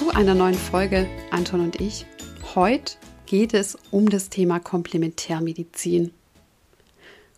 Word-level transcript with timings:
zu 0.00 0.08
einer 0.08 0.34
neuen 0.34 0.54
Folge 0.54 1.06
Anton 1.30 1.60
und 1.60 1.78
ich. 1.78 2.06
Heute 2.54 2.94
geht 3.26 3.52
es 3.52 3.76
um 3.90 4.08
das 4.08 4.30
Thema 4.30 4.58
Komplementärmedizin. 4.58 6.10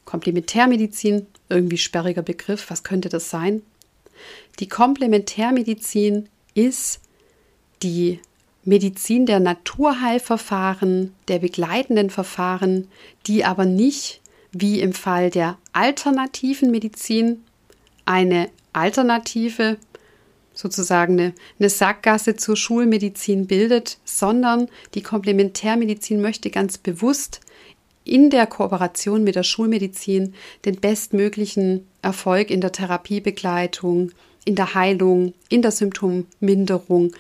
Komplementärmedizin, 0.05 1.27
irgendwie 1.49 1.77
sperriger 1.77 2.23
Begriff, 2.23 2.71
was 2.71 2.85
könnte 2.85 3.09
das 3.09 3.31
sein? 3.31 3.63
Die 4.61 4.69
Komplementärmedizin 4.69 6.29
ist 6.55 7.01
die 7.83 8.21
Medizin 8.63 9.27
der 9.27 9.41
Naturheilverfahren, 9.41 11.17
der 11.27 11.41
begleitenden 11.41 12.11
Verfahren, 12.11 12.87
die 13.27 13.45
aber 13.45 13.65
nicht 13.65 14.21
wie 14.53 14.81
im 14.81 14.93
Fall 14.93 15.31
der 15.31 15.59
alternativen 15.73 16.71
Medizin 16.71 17.43
eine 18.05 18.51
Alternative 18.73 19.79
sozusagen 20.55 21.19
eine, 21.19 21.35
eine 21.59 21.71
Sackgasse 21.71 22.37
zur 22.37 22.57
Schulmedizin 22.57 23.47
bildet, 23.47 23.99
sondern 24.05 24.69
die 24.95 25.03
Komplementärmedizin 25.03 26.21
möchte 26.21 26.51
ganz 26.51 26.79
bewusst 26.79 27.41
in 28.05 28.31
der 28.31 28.47
Kooperation 28.47 29.25
mit 29.25 29.37
der 29.37 29.43
Schulmedizin 29.43 30.35
den 30.65 30.77
bestmöglichen 30.77 31.87
Erfolg 32.03 32.51
in 32.51 32.61
der 32.61 32.73
Therapiebegleitung, 32.73 34.11
in 34.45 34.57
der 34.57 34.75
Heilung, 34.75 35.35
in 35.49 35.63
der 35.63 35.71
Symptomminderung 35.71 37.13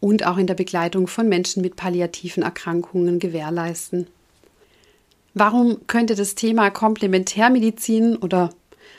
und 0.00 0.26
auch 0.26 0.38
in 0.38 0.46
der 0.46 0.54
Begleitung 0.54 1.08
von 1.08 1.28
Menschen 1.28 1.60
mit 1.60 1.76
palliativen 1.76 2.42
Erkrankungen 2.42 3.18
gewährleisten. 3.18 4.06
Warum 5.34 5.86
könnte 5.86 6.14
das 6.14 6.34
Thema 6.34 6.70
Komplementärmedizin 6.70 8.16
oder 8.16 8.50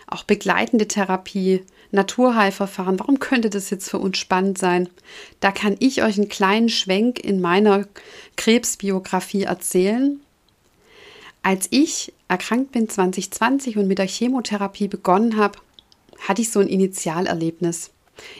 auch 0.08 0.23
begleitende 0.23 0.88
Therapie 0.88 1.64
Naturheilverfahren, 1.92 3.00
warum 3.00 3.20
könnte 3.20 3.50
das 3.50 3.70
jetzt 3.70 3.90
für 3.90 3.98
uns 3.98 4.18
spannend 4.18 4.58
sein? 4.58 4.90
Da 5.40 5.52
kann 5.52 5.76
ich 5.80 6.04
euch 6.04 6.18
einen 6.18 6.30
kleinen 6.30 6.70
Schwenk 6.70 7.20
in 7.20 7.42
meiner 7.42 7.88
Krebsbiografie 8.36 9.44
erzählen. 9.44 10.20
Als 11.42 11.67
ich 11.72 12.14
erkrankt 12.28 12.73
bin 12.73 12.89
2020 12.89 13.78
und 13.78 13.88
mit 13.88 13.98
der 13.98 14.08
Chemotherapie 14.08 14.88
begonnen 14.88 15.38
habe, 15.38 15.58
hatte 16.28 16.42
ich 16.42 16.52
so 16.52 16.60
ein 16.60 16.67
Initialerlebnis. 16.67 17.92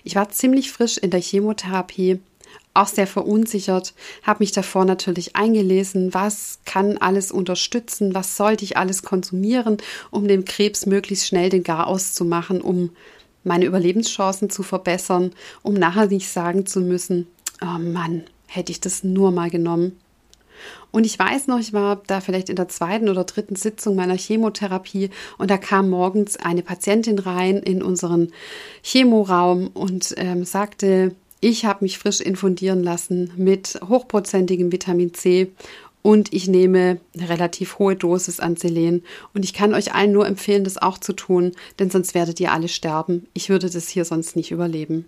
Ich 0.04 0.16
war 0.16 0.30
ziemlich 0.30 0.72
frisch 0.72 0.98
in 0.98 1.10
der 1.10 1.22
Chemotherapie, 1.22 2.20
auch 2.74 2.88
sehr 2.88 3.08
verunsichert, 3.08 3.94
habe 4.24 4.44
mich 4.44 4.52
davor 4.52 4.86
natürlich 4.86 5.36
eingelesen, 5.36 6.14
was 6.14 6.60
kann 6.66 6.98
alles 6.98 7.32
unterstützen, 7.32 8.14
was 8.14 8.38
sollte 8.38 8.64
ich 8.64 8.78
alles 8.78 9.04
konsumieren, 9.04 9.78
um 10.12 10.28
dem 10.28 10.46
Krebs 10.46 10.86
möglichst 10.86 11.28
schnell 11.28 11.50
den 11.50 11.64
Garaus 11.64 12.14
zu 12.14 12.26
machen, 12.26 12.62
um 12.62 12.92
meine 13.44 13.66
Überlebenschancen 13.66 14.50
zu 14.50 14.64
verbessern, 14.64 15.32
um 15.62 15.74
nachher 15.74 16.08
nicht 16.08 16.30
sagen 16.30 16.66
zu 16.66 16.82
müssen, 16.82 17.28
oh 17.62 17.80
Mann, 17.80 18.24
hätte 18.48 18.72
ich 18.72 18.82
das 18.82 19.04
nur 19.04 19.32
mal 19.32 19.50
genommen. 19.50 20.00
Und 20.92 21.06
ich 21.06 21.18
weiß 21.18 21.48
noch, 21.48 21.60
ich 21.60 21.72
war 21.72 22.02
da 22.08 22.20
vielleicht 22.20 22.50
in 22.50 22.56
der 22.56 22.68
zweiten 22.68 23.10
oder 23.10 23.24
dritten 23.24 23.56
Sitzung 23.56 23.96
meiner 23.96 24.18
Chemotherapie 24.18 25.10
und 25.38 25.52
da 25.52 25.58
kam 25.58 25.90
morgens 25.90 26.36
eine 26.38 26.64
Patientin 26.64 27.20
rein 27.20 27.58
in 27.58 27.84
unseren 27.84 28.32
Chemoraum 28.82 29.68
und 29.68 30.16
ähm, 30.18 30.44
sagte, 30.46 31.16
ich 31.42 31.64
habe 31.64 31.86
mich 31.86 32.00
frisch 32.00 32.20
infundieren 32.20 32.84
lassen 32.84 33.32
mit 33.38 33.80
hochprozentigem 33.88 34.72
Vitamin 34.72 35.14
C 35.14 35.52
und 36.02 36.34
ich 36.34 36.48
nehme 36.48 37.00
eine 37.14 37.30
relativ 37.30 37.78
hohe 37.78 37.96
Dosis 37.96 38.40
an 38.40 38.56
Selen. 38.56 39.04
Und 39.34 39.44
ich 39.44 39.54
kann 39.54 39.74
euch 39.74 39.94
allen 39.94 40.14
nur 40.14 40.26
empfehlen, 40.26 40.64
das 40.64 40.78
auch 40.78 40.98
zu 40.98 41.14
tun, 41.14 41.52
denn 41.78 41.90
sonst 41.90 42.14
werdet 42.16 42.40
ihr 42.40 42.54
alle 42.54 42.70
sterben. 42.70 43.28
Ich 43.34 43.50
würde 43.50 43.70
das 43.70 43.90
hier 43.90 44.06
sonst 44.06 44.36
nicht 44.36 44.52
überleben. 44.52 45.08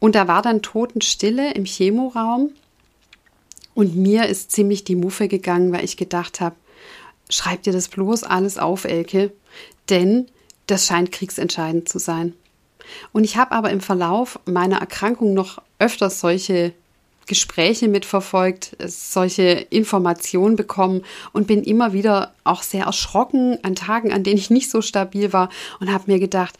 Und 0.00 0.14
da 0.14 0.28
war 0.28 0.42
dann 0.42 0.62
Totenstille 0.62 1.52
im 1.52 1.64
Chemoraum. 1.64 2.50
Und 3.74 3.96
mir 3.96 4.26
ist 4.26 4.50
ziemlich 4.50 4.84
die 4.84 4.96
Muffe 4.96 5.28
gegangen, 5.28 5.72
weil 5.72 5.84
ich 5.84 5.96
gedacht 5.96 6.40
habe, 6.40 6.56
schreib 7.28 7.62
dir 7.62 7.72
das 7.72 7.88
bloß 7.88 8.24
alles 8.24 8.58
auf, 8.58 8.84
Elke, 8.84 9.32
denn 9.90 10.26
das 10.66 10.86
scheint 10.86 11.12
kriegsentscheidend 11.12 11.88
zu 11.88 11.98
sein. 11.98 12.32
Und 13.12 13.24
ich 13.24 13.36
habe 13.36 13.52
aber 13.52 13.70
im 13.70 13.80
Verlauf 13.80 14.40
meiner 14.46 14.78
Erkrankung 14.78 15.34
noch 15.34 15.60
öfters 15.78 16.20
solche 16.20 16.72
Gespräche 17.28 17.86
mitverfolgt, 17.86 18.76
solche 18.84 19.66
Informationen 19.70 20.56
bekommen 20.56 21.02
und 21.32 21.46
bin 21.46 21.62
immer 21.62 21.92
wieder 21.92 22.32
auch 22.42 22.62
sehr 22.62 22.86
erschrocken 22.86 23.58
an 23.62 23.76
Tagen, 23.76 24.12
an 24.12 24.24
denen 24.24 24.38
ich 24.38 24.50
nicht 24.50 24.70
so 24.70 24.82
stabil 24.82 25.32
war 25.32 25.48
und 25.78 25.92
habe 25.92 26.10
mir 26.10 26.18
gedacht, 26.18 26.56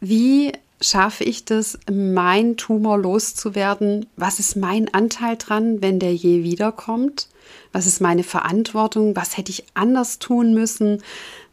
wie 0.00 0.52
schaffe 0.80 1.24
ich 1.24 1.44
das, 1.44 1.78
mein 1.90 2.56
Tumor 2.56 2.98
loszuwerden? 2.98 4.06
Was 4.16 4.38
ist 4.38 4.56
mein 4.56 4.92
Anteil 4.92 5.36
dran, 5.36 5.80
wenn 5.80 5.98
der 5.98 6.14
je 6.14 6.42
wiederkommt? 6.42 7.28
Was 7.72 7.86
ist 7.86 8.00
meine 8.00 8.24
Verantwortung? 8.24 9.16
Was 9.16 9.36
hätte 9.36 9.50
ich 9.50 9.64
anders 9.74 10.18
tun 10.18 10.52
müssen? 10.52 11.02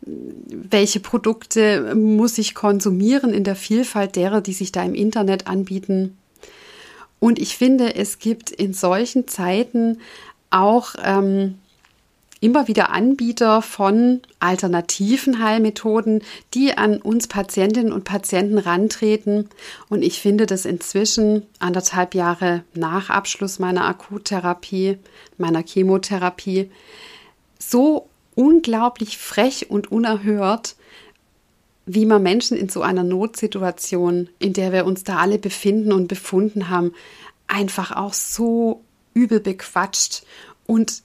Welche 0.02 1.00
Produkte 1.00 1.96
muss 1.96 2.38
ich 2.38 2.56
konsumieren 2.56 3.34
in 3.34 3.44
der 3.44 3.56
Vielfalt 3.56 4.16
derer, 4.16 4.42
die 4.42 4.54
sich 4.54 4.72
da 4.72 4.84
im 4.84 4.96
Internet 4.96 5.48
anbieten? 5.48 6.18
Und 7.24 7.40
ich 7.40 7.58
finde, 7.58 7.96
es 7.96 8.20
gibt 8.20 8.52
in 8.52 8.74
solchen 8.74 9.30
Zeiten 9.30 10.02
auch 10.50 10.96
ähm, 11.02 11.58
immer 12.42 12.68
wieder 12.68 12.90
Anbieter 12.90 13.62
von 13.62 14.20
alternativen 14.42 15.42
Heilmethoden, 15.42 16.22
die 16.54 16.78
an 16.78 16.98
uns 16.98 17.28
Patientinnen 17.28 17.94
und 17.94 18.04
Patienten 18.04 18.58
rantreten. 18.58 19.48
Und 19.88 20.02
ich 20.02 20.20
finde 20.20 20.48
das 20.48 20.66
inzwischen 20.66 21.44
anderthalb 21.60 22.14
Jahre 22.14 22.66
nach 22.74 23.10
Abschluss 23.10 23.58
meiner 23.58 23.86
Akuttherapie, 23.86 24.98
meiner 25.38 25.64
Chemotherapie, 25.66 26.72
so 27.58 28.10
unglaublich 28.36 29.18
frech 29.18 29.70
und 29.70 29.94
unerhört, 29.94 30.76
wie 31.85 32.06
man 32.06 32.24
Menschen 32.24 32.57
in 32.57 32.69
so 32.69 32.81
einer 32.81 33.03
Notsituation, 33.03 34.30
in 34.39 34.53
der 34.53 34.71
wir 34.71 34.85
uns 34.85 35.03
da 35.03 35.18
alle 35.18 35.38
befinden 35.38 35.91
und 35.91 36.07
befunden 36.07 36.69
haben, 36.69 36.94
einfach 37.47 37.91
auch 37.91 38.13
so 38.13 38.81
übel 39.13 39.39
bequatscht 39.39 40.24
und 40.65 41.03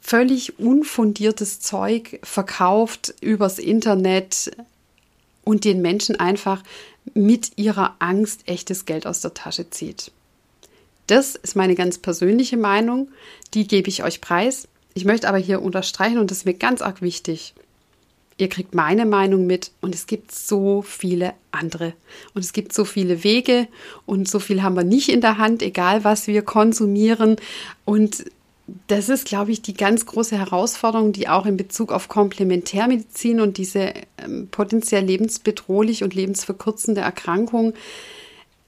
völlig 0.00 0.58
unfundiertes 0.58 1.60
Zeug 1.60 2.20
verkauft 2.22 3.14
übers 3.20 3.58
Internet 3.58 4.50
und 5.44 5.64
den 5.64 5.82
Menschen 5.82 6.18
einfach 6.18 6.62
mit 7.14 7.52
ihrer 7.56 7.96
Angst 7.98 8.42
echtes 8.46 8.84
Geld 8.84 9.06
aus 9.06 9.20
der 9.20 9.34
Tasche 9.34 9.70
zieht. 9.70 10.12
Das 11.06 11.34
ist 11.34 11.56
meine 11.56 11.74
ganz 11.74 11.98
persönliche 11.98 12.56
Meinung, 12.56 13.08
die 13.54 13.66
gebe 13.66 13.88
ich 13.88 14.04
euch 14.04 14.20
preis. 14.20 14.68
Ich 14.94 15.04
möchte 15.04 15.28
aber 15.28 15.38
hier 15.38 15.62
unterstreichen, 15.62 16.18
und 16.18 16.30
das 16.30 16.38
ist 16.38 16.46
mir 16.46 16.54
ganz 16.54 16.80
arg 16.80 17.02
wichtig, 17.02 17.54
Ihr 18.38 18.48
kriegt 18.48 18.74
meine 18.74 19.06
Meinung 19.06 19.46
mit 19.46 19.70
und 19.80 19.94
es 19.94 20.06
gibt 20.06 20.32
so 20.32 20.82
viele 20.82 21.34
andere. 21.50 21.92
Und 22.34 22.44
es 22.44 22.52
gibt 22.52 22.72
so 22.72 22.84
viele 22.84 23.24
Wege 23.24 23.68
und 24.06 24.28
so 24.28 24.38
viel 24.38 24.62
haben 24.62 24.76
wir 24.76 24.84
nicht 24.84 25.08
in 25.08 25.20
der 25.20 25.38
Hand, 25.38 25.62
egal 25.62 26.04
was 26.04 26.26
wir 26.26 26.42
konsumieren. 26.42 27.36
Und 27.84 28.24
das 28.86 29.08
ist, 29.08 29.26
glaube 29.26 29.52
ich, 29.52 29.62
die 29.62 29.74
ganz 29.74 30.06
große 30.06 30.38
Herausforderung, 30.38 31.12
die 31.12 31.28
auch 31.28 31.46
in 31.46 31.56
Bezug 31.56 31.92
auf 31.92 32.08
Komplementärmedizin 32.08 33.40
und 33.40 33.58
diese 33.58 33.92
ähm, 34.18 34.48
potenziell 34.50 35.04
lebensbedrohlich 35.04 36.04
und 36.04 36.14
lebensverkürzende 36.14 37.00
Erkrankung 37.00 37.74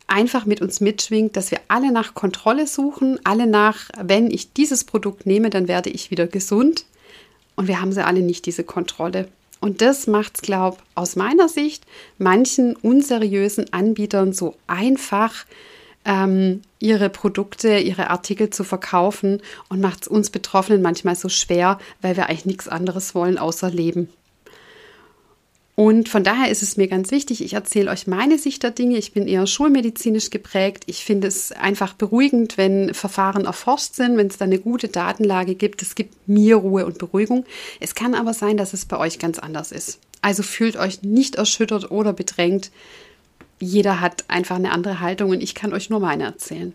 einfach 0.06 0.44
mit 0.46 0.60
uns 0.60 0.80
mitschwingt, 0.80 1.36
dass 1.36 1.50
wir 1.50 1.60
alle 1.68 1.90
nach 1.90 2.14
Kontrolle 2.14 2.66
suchen, 2.66 3.18
alle 3.24 3.46
nach, 3.46 3.88
wenn 4.00 4.30
ich 4.30 4.52
dieses 4.52 4.84
Produkt 4.84 5.26
nehme, 5.26 5.50
dann 5.50 5.68
werde 5.68 5.90
ich 5.90 6.10
wieder 6.10 6.26
gesund. 6.26 6.84
Und 7.56 7.68
wir 7.68 7.80
haben 7.80 7.92
sie 7.92 8.04
alle 8.04 8.20
nicht, 8.20 8.46
diese 8.46 8.64
Kontrolle. 8.64 9.28
Und 9.64 9.80
das 9.80 10.06
macht 10.06 10.32
es, 10.34 10.42
glaube 10.42 10.76
ich, 10.76 10.84
aus 10.94 11.16
meiner 11.16 11.48
Sicht 11.48 11.86
manchen 12.18 12.76
unseriösen 12.76 13.72
Anbietern 13.72 14.34
so 14.34 14.56
einfach, 14.66 15.46
ähm, 16.04 16.60
ihre 16.80 17.08
Produkte, 17.08 17.78
ihre 17.78 18.10
Artikel 18.10 18.50
zu 18.50 18.62
verkaufen 18.62 19.40
und 19.70 19.80
macht 19.80 20.02
es 20.02 20.08
uns 20.08 20.28
Betroffenen 20.28 20.82
manchmal 20.82 21.16
so 21.16 21.30
schwer, 21.30 21.78
weil 22.02 22.14
wir 22.14 22.28
eigentlich 22.28 22.44
nichts 22.44 22.68
anderes 22.68 23.14
wollen 23.14 23.38
außer 23.38 23.70
Leben. 23.70 24.10
Und 25.76 26.08
von 26.08 26.22
daher 26.22 26.50
ist 26.50 26.62
es 26.62 26.76
mir 26.76 26.86
ganz 26.86 27.10
wichtig, 27.10 27.42
ich 27.42 27.54
erzähle 27.54 27.90
euch 27.90 28.06
meine 28.06 28.38
Sicht 28.38 28.62
der 28.62 28.70
Dinge. 28.70 28.96
Ich 28.96 29.12
bin 29.12 29.26
eher 29.26 29.46
schulmedizinisch 29.46 30.30
geprägt. 30.30 30.84
Ich 30.86 31.04
finde 31.04 31.26
es 31.26 31.50
einfach 31.50 31.94
beruhigend, 31.94 32.56
wenn 32.56 32.94
Verfahren 32.94 33.44
erforscht 33.44 33.94
sind, 33.94 34.16
wenn 34.16 34.28
es 34.28 34.38
da 34.38 34.44
eine 34.44 34.60
gute 34.60 34.86
Datenlage 34.86 35.56
gibt. 35.56 35.82
Es 35.82 35.96
gibt 35.96 36.28
mir 36.28 36.56
Ruhe 36.56 36.86
und 36.86 36.98
Beruhigung. 36.98 37.44
Es 37.80 37.96
kann 37.96 38.14
aber 38.14 38.34
sein, 38.34 38.56
dass 38.56 38.72
es 38.72 38.84
bei 38.84 38.98
euch 38.98 39.18
ganz 39.18 39.40
anders 39.40 39.72
ist. 39.72 39.98
Also 40.22 40.44
fühlt 40.44 40.76
euch 40.76 41.02
nicht 41.02 41.34
erschüttert 41.34 41.90
oder 41.90 42.12
bedrängt. 42.12 42.70
Jeder 43.58 44.00
hat 44.00 44.24
einfach 44.28 44.56
eine 44.56 44.70
andere 44.70 45.00
Haltung 45.00 45.30
und 45.30 45.42
ich 45.42 45.56
kann 45.56 45.72
euch 45.72 45.90
nur 45.90 45.98
meine 45.98 46.24
erzählen. 46.24 46.72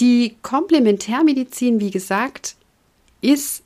Die 0.00 0.34
Komplementärmedizin, 0.42 1.78
wie 1.78 1.90
gesagt, 1.90 2.56
ist 3.20 3.62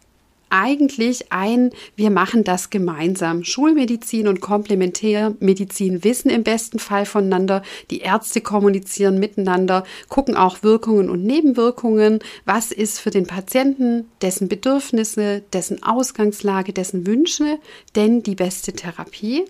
eigentlich 0.54 1.32
ein, 1.32 1.70
wir 1.96 2.10
machen 2.10 2.44
das 2.44 2.70
gemeinsam. 2.70 3.42
Schulmedizin 3.42 4.28
und 4.28 4.40
Komplementärmedizin 4.40 6.04
wissen 6.04 6.30
im 6.30 6.44
besten 6.44 6.78
Fall 6.78 7.06
voneinander. 7.06 7.62
Die 7.90 7.98
Ärzte 7.98 8.40
kommunizieren 8.40 9.18
miteinander, 9.18 9.82
gucken 10.08 10.36
auch 10.36 10.62
Wirkungen 10.62 11.10
und 11.10 11.24
Nebenwirkungen. 11.24 12.20
Was 12.44 12.70
ist 12.70 13.00
für 13.00 13.10
den 13.10 13.26
Patienten, 13.26 14.08
dessen 14.22 14.46
Bedürfnisse, 14.46 15.42
dessen 15.52 15.82
Ausgangslage, 15.82 16.72
dessen 16.72 17.04
Wünsche 17.06 17.58
denn 17.96 18.22
die 18.22 18.36
beste 18.36 18.72
Therapie? 18.72 19.44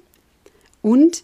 Und 0.80 1.22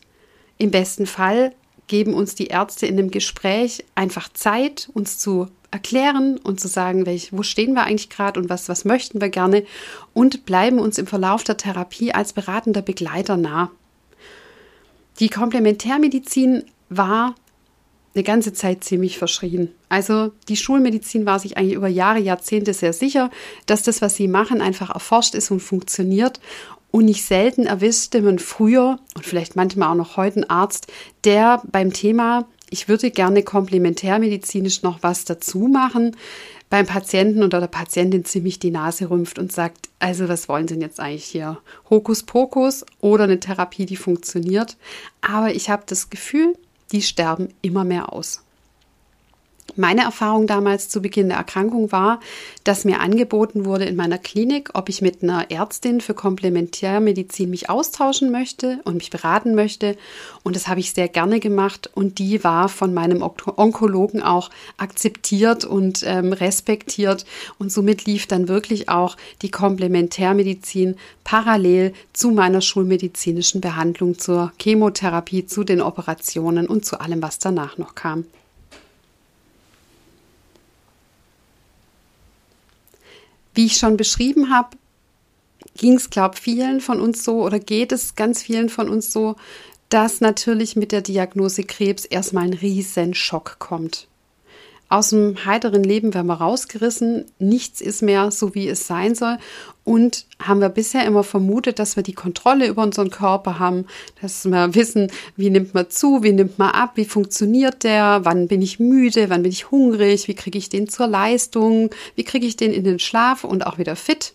im 0.59 0.71
besten 0.71 1.06
Fall 1.06 1.55
geben 1.87 2.12
uns 2.12 2.35
die 2.35 2.49
Ärzte 2.49 2.87
in 2.87 2.99
einem 2.99 3.11
Gespräch 3.11 3.85
einfach 3.94 4.29
Zeit, 4.32 4.91
uns 4.93 5.19
zu 5.19 5.49
erklären 5.70 6.38
und 6.38 6.61
zu 6.61 6.69
sagen, 6.69 7.06
welch, 7.06 7.32
wo 7.32 7.43
stehen 7.43 7.75
wir 7.75 7.84
eigentlich 7.84 8.11
gerade 8.11 8.40
und 8.40 8.49
was, 8.49 8.69
was 8.69 8.84
möchten 8.84 9.20
wir 9.20 9.28
gerne 9.28 9.64
und 10.14 10.44
bleiben 10.44 10.78
uns 10.78 10.99
im 10.99 11.06
Verlauf 11.06 11.44
der 11.44 11.56
Therapie 11.56 12.12
als 12.12 12.32
beratender 12.32 12.82
Begleiter 12.82 13.37
nah. 13.37 13.70
Die 15.20 15.28
Komplementärmedizin 15.28 16.64
war 16.88 17.34
eine 18.14 18.25
ganze 18.25 18.52
Zeit 18.52 18.82
ziemlich 18.82 19.19
verschrien. 19.19 19.70
Also 19.88 20.32
die 20.49 20.56
Schulmedizin 20.56 21.26
war 21.26 21.38
sich 21.38 21.56
eigentlich 21.56 21.75
über 21.75 21.88
Jahre, 21.88 22.19
Jahrzehnte 22.19 22.75
sehr 22.75 22.93
sicher, 22.93 23.31
dass 23.67 23.82
das, 23.82 24.02
was 24.02 24.17
sie 24.17 24.26
machen, 24.26 24.61
einfach 24.61 24.90
erforscht 24.90 25.34
ist 25.34 25.50
und 25.50 25.61
funktioniert. 25.61 26.40
Und 26.90 27.05
nicht 27.05 27.25
selten 27.25 27.67
erwischte 27.67 28.20
man 28.20 28.40
früher 28.40 28.99
und 29.14 29.25
vielleicht 29.25 29.55
manchmal 29.55 29.90
auch 29.90 29.94
noch 29.94 30.17
heute 30.17 30.37
einen 30.37 30.50
Arzt, 30.50 30.88
der 31.22 31.62
beim 31.70 31.93
Thema 31.93 32.49
ich 32.70 32.88
würde 32.88 33.11
gerne 33.11 33.43
komplementärmedizinisch 33.43 34.82
noch 34.82 35.02
was 35.02 35.25
dazu 35.25 35.69
machen, 35.69 36.17
beim 36.70 36.87
Patienten 36.87 37.43
oder 37.43 37.58
der 37.58 37.67
Patientin 37.67 38.25
ziemlich 38.25 38.61
die 38.61 38.70
Nase 38.70 39.11
rümpft 39.11 39.38
und 39.40 39.52
sagt, 39.52 39.88
also 39.99 40.28
was 40.28 40.49
wollen 40.49 40.69
Sie 40.69 40.75
denn 40.75 40.82
jetzt 40.82 41.00
eigentlich 41.00 41.25
hier? 41.25 41.58
Hokuspokus 41.90 42.87
oder 43.00 43.25
eine 43.25 43.40
Therapie, 43.40 43.87
die 43.87 43.96
funktioniert. 43.96 44.76
Aber 45.20 45.52
ich 45.52 45.69
habe 45.69 45.82
das 45.87 46.11
Gefühl, 46.11 46.55
die 46.93 47.02
sterben 47.02 47.49
immer 47.61 47.84
mehr 47.84 48.12
aus. 48.12 48.44
Meine 49.76 50.02
Erfahrung 50.02 50.46
damals 50.46 50.88
zu 50.88 51.00
Beginn 51.00 51.28
der 51.28 51.38
Erkrankung 51.38 51.93
war, 51.93 52.20
dass 52.64 52.84
mir 52.84 53.00
angeboten 53.00 53.64
wurde 53.64 53.84
in 53.84 53.96
meiner 53.96 54.19
Klinik, 54.19 54.70
ob 54.75 54.88
ich 54.88 55.02
mit 55.02 55.22
einer 55.22 55.50
Ärztin 55.50 56.00
für 56.00 56.14
Komplementärmedizin 56.14 57.50
mich 57.50 57.70
austauschen 57.70 58.31
möchte 58.32 58.81
und 58.84 58.94
mich 58.94 59.11
beraten 59.11 59.55
möchte. 59.55 59.96
Und 60.43 60.56
das 60.56 60.69
habe 60.69 60.81
ich 60.81 60.93
sehr 60.93 61.08
gerne 61.08 61.40
gemacht. 61.40 61.90
Und 61.94 62.19
die 62.19 62.43
war 62.43 62.69
von 62.69 62.93
meinem 62.94 63.22
Onkologen 63.22 64.22
auch 64.22 64.50
akzeptiert 64.76 65.64
und 65.64 66.02
ähm, 66.05 66.32
respektiert. 66.32 67.25
Und 67.58 67.70
somit 67.70 68.06
lief 68.06 68.26
dann 68.26 68.49
wirklich 68.49 68.88
auch 68.88 69.17
die 69.43 69.50
Komplementärmedizin 69.50 70.96
parallel 71.25 71.93
zu 72.12 72.31
meiner 72.31 72.61
schulmedizinischen 72.61 73.61
Behandlung, 73.61 74.19
zur 74.19 74.52
Chemotherapie, 74.61 75.46
zu 75.46 75.64
den 75.64 75.81
Operationen 75.81 76.67
und 76.67 76.84
zu 76.84 77.00
allem, 77.00 77.22
was 77.22 77.38
danach 77.38 77.78
noch 77.78 77.94
kam. 77.94 78.25
Wie 83.55 83.67
ich 83.67 83.76
schon 83.76 83.97
beschrieben 83.97 84.50
habe, 84.55 84.76
ging 85.76 85.94
es, 85.94 86.11
glaube 86.11 86.35
ich, 86.37 86.41
vielen 86.41 86.81
von 86.81 87.00
uns 87.00 87.25
so 87.25 87.43
oder 87.43 87.58
geht 87.58 87.93
es 87.93 88.14
ganz 88.14 88.43
vielen 88.43 88.69
von 88.69 88.88
uns 88.88 89.12
so, 89.12 89.37
dass 89.88 90.20
natürlich 90.20 90.76
mit 90.76 90.93
der 90.93 91.02
Diagnose 91.02 91.64
Krebs 91.64 92.05
erstmal 92.05 92.44
ein 92.44 92.55
riesen 92.55 93.14
Schock 93.14 93.58
kommt 93.58 94.10
aus 94.91 95.11
dem 95.11 95.47
heiteren 95.47 95.85
Leben 95.85 96.13
werden 96.15 96.27
wir 96.27 96.35
rausgerissen, 96.35 97.25
nichts 97.39 97.81
ist 97.81 98.03
mehr 98.03 98.33
so, 98.33 98.57
wie 98.57 98.69
es 98.69 98.89
sein 98.89 99.15
soll. 99.15 99.39
Und 99.85 100.27
haben 100.41 100.61
wir 100.61 100.69
bisher 100.69 101.07
immer 101.07 101.23
vermutet, 101.23 101.79
dass 101.79 101.95
wir 101.95 102.03
die 102.03 102.13
Kontrolle 102.13 102.67
über 102.67 102.83
unseren 102.83 103.11
Körper 103.11 103.61
haben, 103.61 103.87
dass 104.21 104.45
wir 104.45 104.75
wissen, 104.75 105.11
wie 105.37 105.49
nimmt 105.49 105.75
man 105.75 105.89
zu, 105.91 106.25
wie 106.25 106.33
nimmt 106.33 106.59
man 106.59 106.73
ab, 106.73 106.93
wie 106.97 107.05
funktioniert 107.05 107.85
der, 107.85 108.25
wann 108.25 108.49
bin 108.49 108.63
ich 108.63 108.81
müde, 108.81 109.31
wann 109.31 109.45
bin 109.45 109.53
ich 109.53 109.71
hungrig, 109.71 110.27
wie 110.27 110.35
kriege 110.35 110.59
ich 110.59 110.69
den 110.69 110.89
zur 110.89 111.07
Leistung, 111.07 111.91
wie 112.17 112.25
kriege 112.25 112.47
ich 112.47 112.57
den 112.57 112.73
in 112.73 112.83
den 112.83 112.99
Schlaf 112.99 113.45
und 113.45 113.67
auch 113.67 113.79
wieder 113.79 113.97
fit 113.97 114.35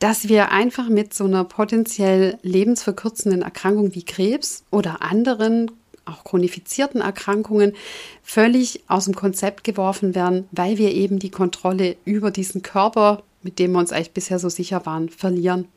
dass 0.00 0.28
wir 0.28 0.50
einfach 0.50 0.90
mit 0.90 1.14
so 1.14 1.24
einer 1.24 1.44
potenziell 1.44 2.36
lebensverkürzenden 2.42 3.40
Erkrankung 3.40 3.94
wie 3.94 4.04
Krebs 4.04 4.64
oder 4.70 5.00
anderen 5.00 5.70
auch 6.04 6.24
chronifizierten 6.24 7.00
Erkrankungen 7.00 7.74
völlig 8.22 8.82
aus 8.88 9.06
dem 9.06 9.14
Konzept 9.14 9.64
geworfen 9.64 10.14
werden, 10.14 10.48
weil 10.52 10.78
wir 10.78 10.92
eben 10.92 11.18
die 11.18 11.30
Kontrolle 11.30 11.96
über 12.04 12.30
diesen 12.30 12.62
Körper, 12.62 13.22
mit 13.42 13.58
dem 13.58 13.72
wir 13.72 13.78
uns 13.78 13.92
eigentlich 13.92 14.12
bisher 14.12 14.38
so 14.38 14.48
sicher 14.48 14.86
waren, 14.86 15.08
verlieren. 15.08 15.68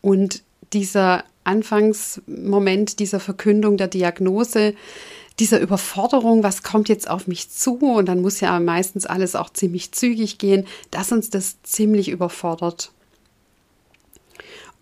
Und 0.00 0.42
dieser 0.72 1.24
Anfangsmoment 1.44 2.98
dieser 2.98 3.20
Verkündung 3.20 3.76
der 3.76 3.88
Diagnose, 3.88 4.74
dieser 5.38 5.60
Überforderung, 5.60 6.42
was 6.42 6.62
kommt 6.62 6.88
jetzt 6.88 7.08
auf 7.08 7.26
mich 7.26 7.50
zu? 7.50 7.78
Und 7.78 8.06
dann 8.06 8.20
muss 8.20 8.40
ja 8.40 8.58
meistens 8.60 9.06
alles 9.06 9.34
auch 9.34 9.50
ziemlich 9.50 9.92
zügig 9.92 10.38
gehen, 10.38 10.66
dass 10.90 11.12
uns 11.12 11.30
das 11.30 11.62
ziemlich 11.62 12.08
überfordert. 12.08 12.90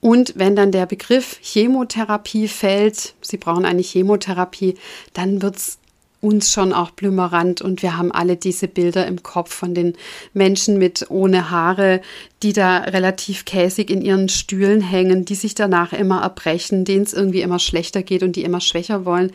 Und 0.01 0.35
wenn 0.37 0.57
dann 0.57 0.73
der 0.73 0.87
Begriff 0.87 1.39
Chemotherapie 1.41 2.49
fällt, 2.49 3.15
Sie 3.21 3.37
brauchen 3.39 3.65
eine 3.65 3.83
Chemotherapie, 3.83 4.75
dann 5.15 5.43
wird 5.43 5.57
es 5.57 5.79
uns 6.21 6.51
schon 6.53 6.73
auch 6.73 6.91
blümerant 6.91 7.61
und 7.63 7.83
wir 7.83 7.97
haben 7.97 8.11
alle 8.11 8.37
diese 8.37 8.69
Bilder 8.69 9.07
im 9.07 9.23
Kopf 9.23 9.55
von 9.55 9.75
den 9.75 9.95
Menschen 10.33 10.79
mit 10.79 11.07
ohne 11.11 11.51
Haare, 11.51 12.01
die 12.43 12.53
da 12.53 12.79
relativ 12.79 13.45
käsig 13.45 13.91
in 13.91 14.03
ihren 14.03 14.29
Stühlen 14.29 14.81
hängen, 14.81 15.25
die 15.25 15.35
sich 15.35 15.55
danach 15.55 15.93
immer 15.93 16.23
erbrechen, 16.23 16.85
denen 16.85 17.05
es 17.05 17.13
irgendwie 17.13 17.43
immer 17.43 17.59
schlechter 17.59 18.03
geht 18.03 18.23
und 18.23 18.35
die 18.35 18.45
immer 18.45 18.61
schwächer 18.61 19.05
wollen. 19.05 19.33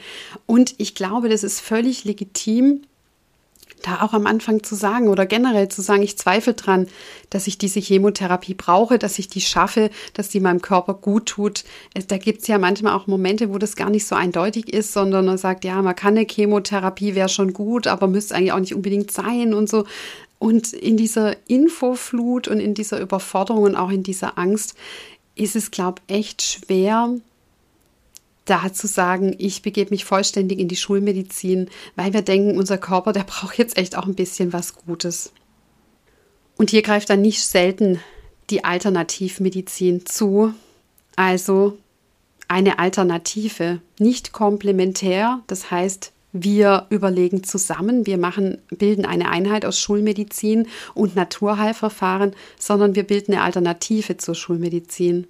Und 0.48 0.76
ich 0.80 0.96
glaube, 0.96 1.30
das 1.30 1.44
ist 1.44 1.62
völlig 1.62 2.04
legitim, 2.04 2.82
da 3.82 4.02
auch 4.02 4.14
am 4.14 4.28
Anfang 4.28 4.64
zu 4.64 4.76
sagen 4.76 5.08
oder 5.08 5.26
generell 5.26 5.70
zu 5.70 5.82
sagen, 5.82 6.04
ich 6.04 6.18
zweifle 6.18 6.54
dran, 6.54 6.88
dass 7.30 7.48
ich 7.48 7.58
diese 7.58 7.80
Chemotherapie 7.80 8.54
brauche, 8.54 9.00
dass 9.00 9.20
ich 9.20 9.28
die 9.28 9.42
schaffe, 9.42 9.90
dass 10.14 10.30
die 10.30 10.40
meinem 10.40 10.62
Körper 10.62 10.94
gut 10.94 11.28
tut. 11.28 11.64
Da 12.08 12.18
gibt 12.18 12.42
es 12.42 12.48
ja 12.48 12.58
manchmal 12.58 12.94
auch 12.94 13.08
Momente, 13.08 13.54
wo 13.54 13.58
das 13.58 13.76
gar 13.76 13.90
nicht 13.90 14.06
so 14.06 14.16
eindeutig 14.16 14.74
ist, 14.74 14.94
sondern 14.94 15.26
man 15.26 15.38
sagt, 15.38 15.66
ja, 15.66 15.82
man 15.82 15.96
kann 15.96 16.18
eine 16.18 16.28
Chemotherapie, 16.30 17.16
wäre 17.16 17.30
schon 17.30 17.54
gut, 17.54 17.88
aber 17.88 18.08
müsste 18.08 18.36
eigentlich 18.36 18.54
auch 18.54 18.60
nicht 18.60 18.76
unbedingt 18.76 19.12
sein 19.12 19.54
und 19.54 19.70
so. 19.70 19.86
Und 20.40 20.74
in 20.74 20.98
dieser 20.98 21.36
Infoflut 21.48 22.48
und 22.48 22.60
in 22.60 22.74
dieser 22.74 23.00
Überforderung 23.00 23.64
und 23.64 23.76
auch 23.76 23.92
in 23.92 24.04
dieser 24.04 24.38
Angst 24.38 24.76
ist 25.36 25.56
es, 25.56 25.72
glaube 25.72 26.02
ich, 26.08 26.16
echt 26.16 26.42
schwer, 26.42 27.16
da 28.52 28.74
zu 28.74 28.86
sagen, 28.86 29.34
ich 29.38 29.62
begebe 29.62 29.92
mich 29.92 30.04
vollständig 30.04 30.60
in 30.60 30.68
die 30.68 30.76
Schulmedizin, 30.76 31.70
weil 31.96 32.14
wir 32.14 32.22
denken, 32.22 32.58
unser 32.58 32.78
Körper, 32.78 33.14
der 33.14 33.24
braucht 33.28 33.58
jetzt 33.58 33.78
echt 33.78 33.98
auch 33.98 34.06
ein 34.06 34.16
bisschen 34.16 34.52
was 34.54 34.76
Gutes. 34.76 35.32
Und 36.58 36.70
hier 36.70 36.82
greift 36.82 37.10
dann 37.10 37.22
nicht 37.22 37.44
selten 37.44 38.00
die 38.50 38.66
Alternativmedizin 38.66 40.06
zu, 40.06 40.54
also 41.16 41.78
eine 42.50 42.80
Alternative, 42.80 43.80
nicht 43.98 44.34
komplementär, 44.34 45.42
das 45.48 45.72
heißt, 45.72 46.12
wir 46.34 46.88
überlegen 46.90 47.44
zusammen, 47.44 48.06
wir 48.06 48.18
machen, 48.18 48.58
bilden 48.70 49.06
eine 49.06 49.30
Einheit 49.30 49.66
aus 49.66 49.80
Schulmedizin 49.80 50.68
und 50.94 51.16
Naturheilverfahren, 51.16 52.34
sondern 52.60 52.96
wir 52.96 53.04
bilden 53.04 53.34
eine 53.34 53.44
Alternative 53.44 54.18
zur 54.18 54.36
Schulmedizin. 54.36 55.28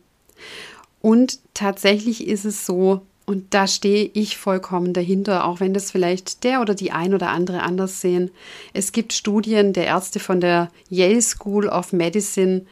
Und 1.01 1.39
tatsächlich 1.53 2.27
ist 2.27 2.45
es 2.45 2.65
so, 2.65 3.01
Und 3.25 3.53
da 3.53 3.67
stehe 3.67 4.09
ich 4.13 4.37
vollkommen 4.37 4.93
dahinter, 4.93 5.45
auch 5.45 5.59
wenn 5.59 5.73
das 5.73 5.91
vielleicht 5.91 6.43
der 6.43 6.61
oder 6.61 6.73
die 6.73 6.91
ein 6.91 7.13
oder 7.13 7.29
andere 7.29 7.61
anders 7.61 8.01
sehen. 8.01 8.31
Es 8.73 8.91
gibt 8.91 9.13
Studien 9.13 9.73
der 9.73 9.85
Ärzte 9.85 10.19
von 10.19 10.41
der 10.41 10.69
Yale 10.89 11.21
School 11.21 11.67
of 11.67 11.93
Medicine 11.93 12.65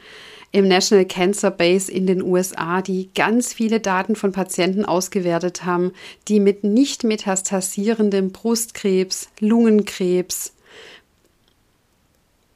im 0.52 0.68
National 0.68 1.06
Cancer 1.06 1.52
Base 1.52 1.92
in 1.92 2.08
den 2.08 2.24
USA, 2.24 2.82
die 2.82 3.10
ganz 3.14 3.54
viele 3.54 3.80
Daten 3.80 4.16
von 4.16 4.32
Patienten 4.32 4.84
ausgewertet 4.84 5.64
haben, 5.64 5.92
die 6.28 6.40
mit 6.40 6.64
nicht 6.64 7.04
metastasierendem 7.04 8.32
Brustkrebs, 8.32 9.30
Lungenkrebs, 9.40 10.54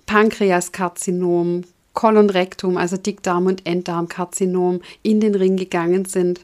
Pankreaskarzinom, 0.08 1.64
Kolonrektum, 1.94 2.78
also 2.78 2.98
Dickdarm- 2.98 3.46
und 3.46 3.68
Enddarmkarzinom, 3.68 4.82
in 5.04 5.20
den 5.20 5.36
Ring 5.36 5.56
gegangen 5.56 6.06
sind 6.06 6.42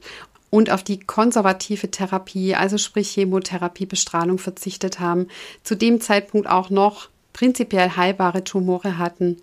und 0.50 0.72
auf 0.72 0.84
die 0.84 1.00
konservative 1.00 1.92
Therapie, 1.92 2.56
also 2.56 2.78
sprich 2.78 3.12
Chemotherapie, 3.12 3.86
Bestrahlung 3.86 4.40
verzichtet 4.40 5.00
haben, 5.00 5.28
zu 5.64 5.76
dem 5.76 6.02
Zeitpunkt 6.02 6.48
auch 6.48 6.70
noch 6.70 7.10
prinzipiell 7.34 7.96
heilbare 7.96 8.44
Tumore 8.44 8.98
hatten 8.98 9.38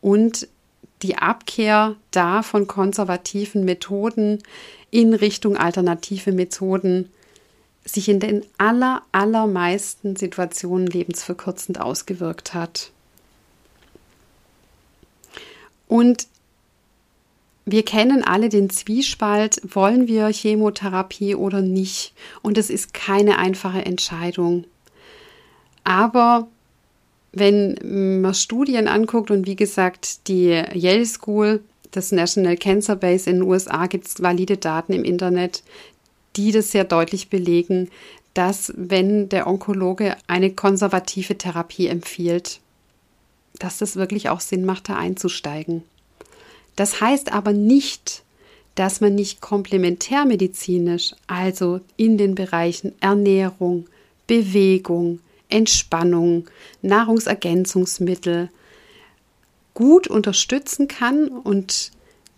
und 0.00 0.48
die 1.02 1.16
Abkehr 1.16 1.96
da 2.10 2.42
von 2.42 2.66
konservativen 2.66 3.64
Methoden 3.64 4.42
in 4.90 5.14
Richtung 5.14 5.56
alternative 5.56 6.32
Methoden 6.32 7.10
sich 7.84 8.08
in 8.08 8.20
den 8.20 8.44
aller, 8.58 9.02
allermeisten 9.12 10.16
Situationen 10.16 10.86
lebensverkürzend 10.86 11.80
ausgewirkt 11.80 12.54
hat. 12.54 12.90
Und 15.86 16.26
wir 17.70 17.84
kennen 17.84 18.24
alle 18.24 18.48
den 18.48 18.70
Zwiespalt, 18.70 19.60
wollen 19.74 20.08
wir 20.08 20.28
Chemotherapie 20.28 21.34
oder 21.34 21.60
nicht? 21.60 22.14
Und 22.42 22.56
es 22.56 22.70
ist 22.70 22.94
keine 22.94 23.38
einfache 23.38 23.84
Entscheidung. 23.84 24.64
Aber 25.84 26.48
wenn 27.32 28.20
man 28.22 28.34
Studien 28.34 28.88
anguckt 28.88 29.30
und 29.30 29.46
wie 29.46 29.56
gesagt, 29.56 30.28
die 30.28 30.62
Yale 30.72 31.06
School, 31.06 31.62
das 31.90 32.12
National 32.12 32.56
Cancer 32.56 32.96
Base 32.96 33.28
in 33.28 33.40
den 33.40 33.48
USA, 33.48 33.86
gibt 33.86 34.06
es 34.06 34.22
valide 34.22 34.56
Daten 34.56 34.92
im 34.92 35.04
Internet, 35.04 35.62
die 36.36 36.52
das 36.52 36.70
sehr 36.70 36.84
deutlich 36.84 37.28
belegen, 37.28 37.90
dass 38.34 38.72
wenn 38.76 39.28
der 39.28 39.46
Onkologe 39.46 40.16
eine 40.26 40.52
konservative 40.52 41.36
Therapie 41.36 41.88
empfiehlt, 41.88 42.60
dass 43.58 43.78
das 43.78 43.96
wirklich 43.96 44.28
auch 44.28 44.40
Sinn 44.40 44.64
macht, 44.64 44.88
da 44.88 44.96
einzusteigen. 44.96 45.82
Das 46.78 47.00
heißt 47.00 47.32
aber 47.32 47.52
nicht, 47.52 48.22
dass 48.76 49.00
man 49.00 49.16
nicht 49.16 49.40
komplementärmedizinisch, 49.40 51.16
also 51.26 51.80
in 51.96 52.16
den 52.18 52.36
Bereichen 52.36 52.94
Ernährung, 53.00 53.86
Bewegung, 54.28 55.18
Entspannung, 55.48 56.48
Nahrungsergänzungsmittel 56.82 58.48
gut 59.74 60.06
unterstützen 60.06 60.86
kann 60.86 61.26
und 61.26 61.90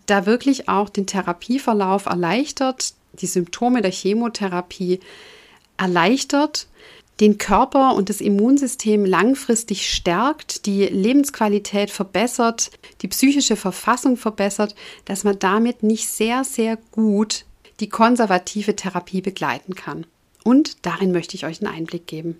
da 0.07 0.25
wirklich 0.25 0.67
auch 0.67 0.89
den 0.89 1.05
Therapieverlauf 1.05 2.07
erleichtert, 2.07 2.95
die 3.13 3.27
Symptome 3.27 3.83
der 3.83 3.91
Chemotherapie 3.91 5.01
erleichtert 5.77 6.65
den 7.21 7.37
Körper 7.37 7.93
und 7.95 8.09
das 8.09 8.19
Immunsystem 8.19 9.05
langfristig 9.05 9.89
stärkt, 9.93 10.65
die 10.65 10.85
Lebensqualität 10.85 11.91
verbessert, 11.91 12.71
die 13.01 13.07
psychische 13.07 13.55
Verfassung 13.55 14.17
verbessert, 14.17 14.75
dass 15.05 15.23
man 15.23 15.37
damit 15.37 15.83
nicht 15.83 16.07
sehr, 16.07 16.43
sehr 16.43 16.77
gut 16.91 17.45
die 17.79 17.89
konservative 17.89 18.75
Therapie 18.75 19.21
begleiten 19.21 19.75
kann. 19.75 20.05
Und 20.43 20.85
darin 20.85 21.11
möchte 21.11 21.35
ich 21.35 21.45
euch 21.45 21.61
einen 21.61 21.73
Einblick 21.73 22.07
geben. 22.07 22.39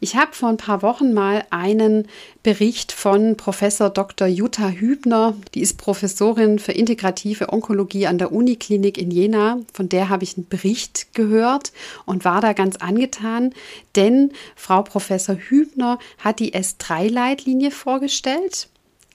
Ich 0.00 0.14
habe 0.14 0.32
vor 0.32 0.48
ein 0.48 0.58
paar 0.58 0.82
Wochen 0.82 1.12
mal 1.12 1.44
einen 1.50 2.06
Bericht 2.44 2.92
von 2.92 3.36
Professor 3.36 3.90
Dr. 3.90 4.28
Jutta 4.28 4.68
Hübner, 4.68 5.36
die 5.54 5.60
ist 5.60 5.76
Professorin 5.76 6.60
für 6.60 6.70
integrative 6.70 7.52
Onkologie 7.52 8.06
an 8.06 8.16
der 8.16 8.30
Uniklinik 8.30 8.96
in 8.96 9.10
Jena. 9.10 9.58
Von 9.72 9.88
der 9.88 10.08
habe 10.08 10.22
ich 10.22 10.36
einen 10.36 10.46
Bericht 10.46 11.14
gehört 11.14 11.72
und 12.06 12.24
war 12.24 12.40
da 12.40 12.52
ganz 12.52 12.76
angetan, 12.76 13.52
denn 13.96 14.30
Frau 14.54 14.82
Professor 14.82 15.34
Hübner 15.34 15.98
hat 16.18 16.38
die 16.38 16.54
S3-Leitlinie 16.54 17.72
vorgestellt. 17.72 18.68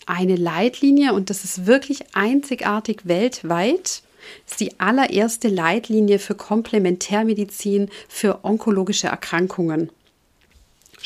Eine 0.05 0.35
Leitlinie 0.35 1.13
und 1.13 1.29
das 1.29 1.45
ist 1.45 1.65
wirklich 1.65 2.13
einzigartig 2.13 3.03
weltweit 3.05 4.03
ist 4.47 4.61
die 4.61 4.79
allererste 4.79 5.49
Leitlinie 5.49 6.17
für 6.17 6.35
Komplementärmedizin 6.35 7.89
für 8.07 8.43
onkologische 8.43 9.07
Erkrankungen. 9.07 9.89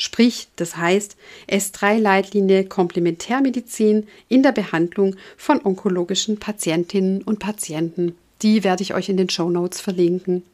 Sprich, 0.00 0.46
das 0.54 0.76
heißt 0.76 1.16
S3-Leitlinie 1.50 2.64
Komplementärmedizin 2.66 4.06
in 4.28 4.44
der 4.44 4.52
Behandlung 4.52 5.16
von 5.36 5.60
onkologischen 5.60 6.38
Patientinnen 6.38 7.22
und 7.22 7.40
Patienten. 7.40 8.16
Die 8.40 8.62
werde 8.62 8.84
ich 8.84 8.94
euch 8.94 9.08
in 9.08 9.16
den 9.16 9.28
Show 9.28 9.50
Notes 9.50 9.80
verlinken. 9.80 10.44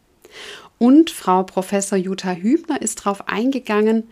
Und 0.79 1.11
Frau 1.11 1.43
Professor 1.43 1.99
Jutta 1.99 2.33
Hübner 2.33 2.81
ist 2.81 3.01
darauf 3.01 3.29
eingegangen, 3.29 4.05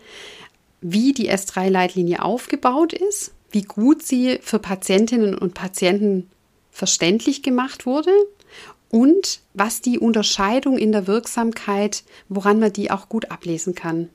wie 0.81 1.13
die 1.13 1.31
S3-Leitlinie 1.31 2.21
aufgebaut 2.21 2.93
ist, 2.93 3.33
wie 3.49 3.63
gut 3.63 4.03
sie 4.03 4.37
für 4.39 4.59
Patientinnen 4.59 5.35
und 5.35 5.55
Patienten 5.55 6.29
verständlich 6.69 7.41
gemacht 7.41 7.87
wurde 7.87 8.11
und 8.91 9.39
was 9.55 9.81
die 9.81 9.97
Unterscheidung 9.97 10.77
in 10.77 10.91
der 10.91 11.07
Wirksamkeit, 11.07 12.03
woran 12.29 12.59
man 12.59 12.71
die 12.71 12.91
auch 12.91 13.09
gut 13.09 13.31
ablesen 13.31 13.73
kann. 13.73 14.09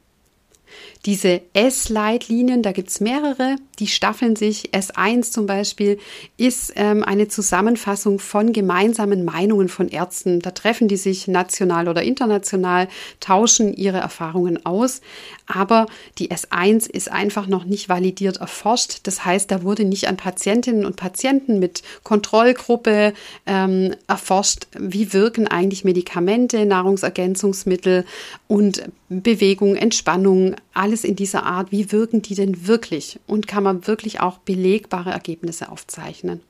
Diese 1.06 1.40
S-Leitlinien, 1.52 2.62
da 2.62 2.72
gibt 2.72 2.90
es 2.90 3.00
mehrere, 3.00 3.56
die 3.78 3.86
staffeln 3.86 4.36
sich. 4.36 4.72
S1 4.72 5.30
zum 5.30 5.46
Beispiel 5.46 5.98
ist 6.36 6.72
ähm, 6.76 7.04
eine 7.04 7.28
Zusammenfassung 7.28 8.18
von 8.18 8.52
gemeinsamen 8.52 9.24
Meinungen 9.24 9.68
von 9.68 9.88
Ärzten. 9.88 10.40
Da 10.40 10.50
treffen 10.50 10.88
die 10.88 10.96
sich 10.96 11.28
national 11.28 11.88
oder 11.88 12.02
international, 12.02 12.88
tauschen 13.20 13.72
ihre 13.72 13.98
Erfahrungen 13.98 14.66
aus. 14.66 15.00
Aber 15.46 15.86
die 16.18 16.30
S1 16.30 16.90
ist 16.90 17.10
einfach 17.10 17.46
noch 17.46 17.64
nicht 17.64 17.88
validiert 17.88 18.38
erforscht. 18.38 19.00
Das 19.04 19.24
heißt, 19.24 19.50
da 19.50 19.62
wurde 19.62 19.84
nicht 19.84 20.08
an 20.08 20.16
Patientinnen 20.16 20.84
und 20.84 20.96
Patienten 20.96 21.58
mit 21.58 21.82
Kontrollgruppe 22.02 23.14
ähm, 23.46 23.94
erforscht, 24.08 24.66
wie 24.78 25.12
wirken 25.12 25.46
eigentlich 25.46 25.84
Medikamente, 25.84 26.66
Nahrungsergänzungsmittel 26.66 28.04
und 28.48 28.82
Bewegung, 29.08 29.76
Entspannung, 29.76 30.56
alles 30.74 31.04
in 31.04 31.16
dieser 31.16 31.44
Art, 31.44 31.72
wie 31.72 31.92
wirken 31.92 32.20
die 32.20 32.34
denn 32.34 32.66
wirklich 32.66 33.18
und 33.26 33.46
kann 33.46 33.62
man 33.62 33.86
wirklich 33.86 34.20
auch 34.20 34.38
belegbare 34.38 35.10
Ergebnisse 35.10 35.70
aufzeichnen. 35.70 36.40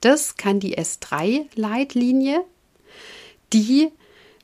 Das 0.00 0.36
kann 0.36 0.60
die 0.60 0.76
S3-Leitlinie, 0.76 2.44
die 3.52 3.88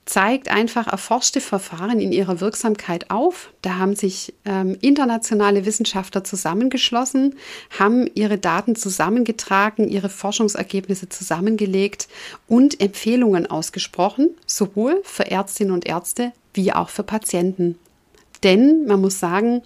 zeigt 0.04 0.50
einfach 0.50 0.88
erforschte 0.88 1.40
Verfahren 1.40 2.00
in 2.00 2.12
ihrer 2.12 2.40
Wirksamkeit 2.40 3.11
auf. 3.11 3.52
Da 3.62 3.76
haben 3.76 3.94
sich 3.94 4.35
ähm, 4.44 4.76
internationale 4.80 5.64
Wissenschaftler 5.64 6.25
zusammengeschlossen, 6.25 7.37
haben 7.78 8.09
ihre 8.14 8.38
Daten 8.38 8.75
zusammengetragen, 8.75 9.88
ihre 9.88 10.09
Forschungsergebnisse 10.09 11.09
zusammengelegt 11.09 12.09
und 12.49 12.80
Empfehlungen 12.80 13.49
ausgesprochen, 13.49 14.30
sowohl 14.47 15.00
für 15.04 15.30
Ärztinnen 15.30 15.73
und 15.73 15.87
Ärzte 15.87 16.32
wie 16.52 16.73
auch 16.73 16.88
für 16.88 17.04
Patienten. 17.04 17.78
Denn 18.42 18.87
man 18.87 19.00
muss 19.00 19.21
sagen, 19.21 19.62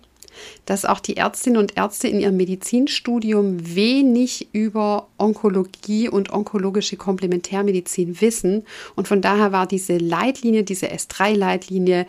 dass 0.65 0.85
auch 0.85 1.01
die 1.01 1.17
Ärztinnen 1.17 1.59
und 1.59 1.77
Ärzte 1.77 2.09
in 2.09 2.21
ihrem 2.21 2.37
Medizinstudium 2.37 3.75
wenig 3.75 4.49
über 4.53 5.09
Onkologie 5.19 6.09
und 6.09 6.31
onkologische 6.31 6.97
Komplementärmedizin 6.97 8.21
wissen. 8.21 8.65
Und 8.95 9.09
von 9.09 9.21
daher 9.21 9.53
war 9.53 9.67
diese 9.67 9.99
Leitlinie, 9.99 10.65
diese 10.65 10.87
S3-Leitlinie 10.87 12.07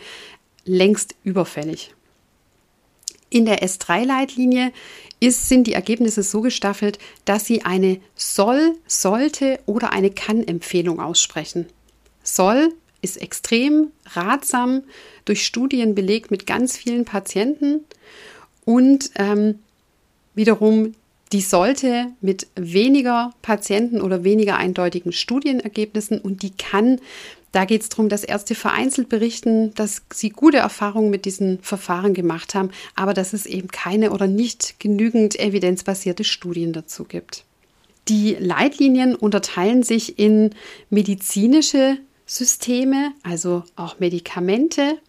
längst 0.66 1.16
überfällig. 1.24 1.94
In 3.30 3.46
der 3.46 3.62
S3-Leitlinie 3.62 4.72
sind 5.22 5.68
die 5.68 5.74
Ergebnisse 5.74 6.24
so 6.24 6.42
gestaffelt, 6.42 7.00
dass 7.26 7.46
sie 7.46 7.64
eine 7.64 8.00
soll, 8.16 8.76
sollte 8.86 9.60
oder 9.66 9.92
eine 9.92 10.12
kann-Empfehlung 10.12 11.00
aussprechen. 11.00 11.66
Soll 12.24 12.74
ist 13.02 13.22
extrem 13.22 13.92
ratsam, 14.08 14.84
durch 15.26 15.46
Studien 15.46 15.96
belegt 15.96 16.32
mit 16.32 16.48
ganz 16.48 16.78
vielen 16.78 17.06
Patienten 17.06 17.82
und 18.66 19.12
ähm, 19.16 19.60
wiederum 20.36 20.94
die 21.32 21.42
sollte 21.42 22.08
mit 22.22 22.48
weniger 22.56 23.34
Patienten 23.42 24.02
oder 24.02 24.24
weniger 24.24 24.58
eindeutigen 24.58 25.12
Studienergebnissen 25.12 26.20
und 26.20 26.42
die 26.42 26.52
kann, 26.52 27.00
da 27.52 27.66
geht 27.66 27.82
es 27.82 27.90
darum, 27.90 28.08
dass 28.08 28.24
Ärzte 28.24 28.56
vereinzelt 28.56 29.10
berichten, 29.10 29.74
dass 29.74 30.04
sie 30.14 30.30
gute 30.30 30.58
Erfahrungen 30.58 31.10
mit 31.10 31.26
diesen 31.26 31.60
Verfahren 31.62 32.14
gemacht 32.14 32.56
haben, 32.56 32.70
aber 32.96 33.14
dass 33.14 33.34
es 33.34 33.46
eben 33.46 33.68
keine 33.70 34.12
oder 34.12 34.28
nicht 34.28 34.80
genügend 34.80 35.40
evidenzbasierte 35.40 36.24
Studien 36.24 36.72
dazu 36.72 37.04
gibt. 37.04 37.44
Die 38.08 38.38
Leitlinien 38.40 39.16
unterteilen 39.16 39.84
sich 39.84 40.18
in 40.18 40.52
medizinische 40.90 41.98
Systeme, 42.28 43.14
also 43.24 43.64
auch 43.76 44.00
Medikamente, 44.00 45.00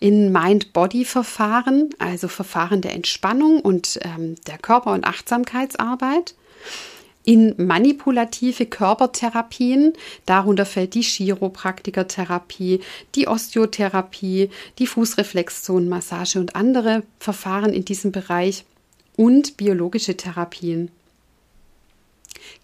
in 0.00 0.32
Mind-Body-Verfahren, 0.32 1.90
also 1.98 2.28
Verfahren 2.28 2.80
der 2.80 2.94
Entspannung 2.94 3.60
und 3.60 3.98
ähm, 4.02 4.36
der 4.46 4.58
Körper- 4.58 4.92
und 4.92 5.04
Achtsamkeitsarbeit, 5.04 6.34
in 7.24 7.54
manipulative 7.56 8.66
Körpertherapien, 8.66 9.94
darunter 10.26 10.66
fällt 10.66 10.94
die 10.94 11.02
Chiropraktikertherapie, 11.02 12.80
die 13.14 13.28
Osteotherapie, 13.28 14.50
die 14.78 14.86
Fußreflexzonenmassage 14.86 16.38
und 16.38 16.54
andere 16.54 17.02
Verfahren 17.18 17.72
in 17.72 17.84
diesem 17.84 18.12
Bereich 18.12 18.64
und 19.16 19.56
biologische 19.56 20.16
Therapien. 20.16 20.90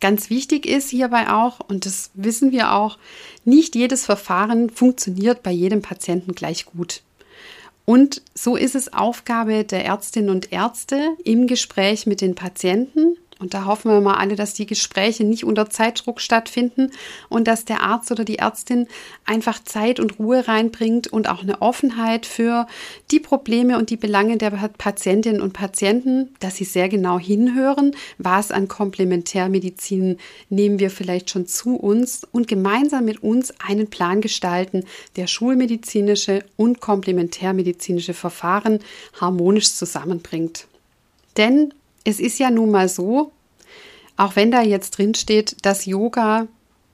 Ganz 0.01 0.31
wichtig 0.31 0.67
ist 0.67 0.91
hierbei 0.91 1.29
auch, 1.31 1.61
und 1.61 1.87
das 1.87 2.11
wissen 2.15 2.53
wir 2.53 2.73
auch, 2.73 2.99
nicht 3.45 3.75
jedes 3.75 4.05
Verfahren 4.05 4.71
funktioniert 4.71 5.43
bei 5.43 5.51
jedem 5.51 5.83
Patienten 5.83 6.35
gleich 6.35 6.67
gut. 6.67 7.03
Und 7.85 8.23
so 8.35 8.57
ist 8.57 8.75
es 8.75 8.93
Aufgabe 8.93 9.65
der 9.65 9.85
Ärztinnen 9.85 10.31
und 10.31 10.53
Ärzte 10.53 11.17
im 11.25 11.47
Gespräch 11.47 12.07
mit 12.07 12.21
den 12.21 12.35
Patienten, 12.35 13.17
und 13.41 13.55
da 13.55 13.65
hoffen 13.65 13.91
wir 13.91 14.01
mal 14.03 14.19
alle, 14.19 14.37
dass 14.37 14.53
die 14.53 14.67
Gespräche 14.67 15.25
nicht 15.25 15.45
unter 15.45 15.71
Zeitdruck 15.71 16.21
stattfinden 16.21 16.93
und 17.31 17.49
dass 17.49 17.65
der 17.65 17.83
Arzt 17.83 18.13
oder 18.13 18.25
die 18.25 18.39
Ärztin 18.39 18.87
einfach 19.25 19.65
Zeit 19.65 19.99
und 19.99 20.19
Ruhe 20.19 20.47
reinbringt 20.47 21.09
und 21.09 21.29
auch 21.29 21.43
eine 21.43 21.63
Offenheit 21.63 22.27
für 22.27 22.67
die 23.11 23.19
Probleme 23.19 23.79
und 23.79 23.89
die 23.89 23.97
Belange 23.97 24.37
der 24.37 24.51
Patientinnen 24.51 25.41
und 25.41 25.55
Patienten, 25.55 26.35
dass 26.41 26.57
sie 26.57 26.65
sehr 26.65 26.91
genau 26.91 27.19
hinhören, 27.19 27.97
was 28.19 28.51
an 28.51 28.69
Komplementärmedizin 28.69 30.19
nehmen 30.51 30.79
wir 30.79 30.91
vielleicht 30.91 31.31
schon 31.31 31.47
zu 31.47 31.77
uns 31.77 32.27
und 32.31 32.47
gemeinsam 32.47 33.07
mit 33.07 33.23
uns 33.23 33.55
einen 33.59 33.89
Plan 33.89 34.21
gestalten, 34.21 34.85
der 35.17 35.27
schulmedizinische 35.27 36.45
und 36.57 36.81
komplementärmedizinische 36.81 38.13
Verfahren 38.13 38.81
harmonisch 39.19 39.73
zusammenbringt. 39.73 40.67
Denn 41.37 41.73
es 42.05 42.21
ist 42.21 42.39
ja 42.39 42.51
nun 42.51 42.71
mal 42.71 42.89
so, 42.89 43.33
auch 44.17 44.37
wenn 44.37 44.51
da 44.51 44.63
jetzt 44.63 44.99
drin 44.99 45.15
steht, 45.15 45.57
dass 45.63 45.87
Yoga 45.87 46.47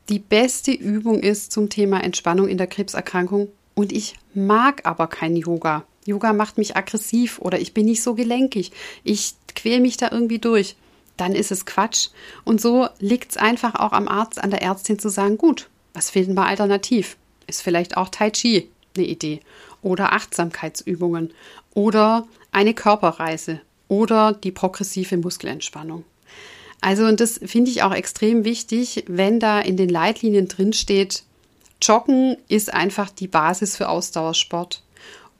die 0.08 0.18
beste 0.18 0.72
Übung 0.72 1.20
ist 1.20 1.52
zum 1.52 1.68
Thema 1.68 2.02
Entspannung 2.02 2.48
in 2.48 2.58
der 2.58 2.68
Krebserkrankung 2.68 3.48
und 3.74 3.92
ich 3.92 4.16
mag 4.34 4.86
aber 4.86 5.08
kein 5.08 5.36
Yoga. 5.36 5.84
Yoga 6.04 6.32
macht 6.32 6.58
mich 6.58 6.76
aggressiv 6.76 7.40
oder 7.40 7.60
ich 7.60 7.74
bin 7.74 7.86
nicht 7.86 8.02
so 8.02 8.14
gelenkig. 8.14 8.70
Ich 9.02 9.34
quäle 9.54 9.80
mich 9.80 9.96
da 9.96 10.10
irgendwie 10.12 10.38
durch. 10.38 10.76
Dann 11.16 11.34
ist 11.34 11.50
es 11.50 11.66
Quatsch. 11.66 12.10
Und 12.44 12.60
so 12.60 12.88
liegt 13.00 13.32
es 13.32 13.36
einfach 13.36 13.74
auch 13.74 13.92
am 13.92 14.06
Arzt, 14.06 14.42
an 14.42 14.50
der 14.50 14.62
Ärztin 14.62 14.98
zu 14.98 15.08
sagen, 15.08 15.36
gut, 15.36 15.68
was 15.94 16.10
finden 16.10 16.34
wir 16.34 16.46
alternativ? 16.46 17.16
Ist 17.46 17.62
vielleicht 17.62 17.96
auch 17.96 18.08
Tai 18.08 18.30
Chi 18.30 18.70
eine 18.96 19.06
Idee 19.06 19.40
oder 19.82 20.12
Achtsamkeitsübungen 20.12 21.32
oder 21.74 22.26
eine 22.52 22.74
Körperreise 22.74 23.60
oder 23.88 24.32
die 24.32 24.52
progressive 24.52 25.16
Muskelentspannung. 25.16 26.04
Also, 26.80 27.04
und 27.04 27.20
das 27.20 27.40
finde 27.44 27.70
ich 27.70 27.82
auch 27.82 27.94
extrem 27.94 28.44
wichtig, 28.44 29.04
wenn 29.08 29.40
da 29.40 29.60
in 29.60 29.76
den 29.76 29.88
Leitlinien 29.88 30.48
drin 30.48 30.72
steht, 30.72 31.24
Joggen 31.80 32.36
ist 32.48 32.72
einfach 32.72 33.10
die 33.10 33.28
Basis 33.28 33.76
für 33.76 33.88
Ausdauersport. 33.88 34.82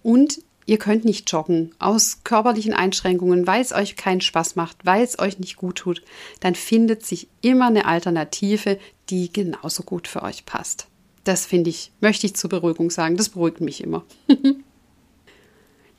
Und 0.03 0.41
ihr 0.67 0.79
könnt 0.79 1.05
nicht 1.05 1.31
joggen 1.31 1.75
aus 1.79 2.21
körperlichen 2.25 2.75
Einschränkungen, 2.75 3.47
weil 3.47 3.63
es 3.63 3.73
euch 3.73 3.97
keinen 3.97 4.21
Spaß 4.21 4.57
macht, 4.57 4.77
weil 4.85 5.03
es 5.03 5.19
euch 5.19 5.39
nicht 5.39 5.57
gut 5.57 5.79
tut, 5.79 6.03
dann 6.41 6.55
findet 6.55 7.07
sich 7.07 7.29
immer 7.41 7.69
eine 7.69 7.87
Alternative, 7.87 8.79
die 9.09 9.33
genauso 9.33 9.83
gut 9.83 10.09
für 10.09 10.23
euch 10.23 10.45
passt. 10.45 10.89
Das 11.25 11.47
finde 11.47 11.71
ich, 11.71 11.91
möchte 12.01 12.27
ich 12.27 12.37
zur 12.37 12.51
Beruhigung 12.51 12.91
sagen, 12.91 13.17
das 13.17 13.31
beruhigt 13.31 13.61
mich 13.61 13.83
immer. 13.83 14.05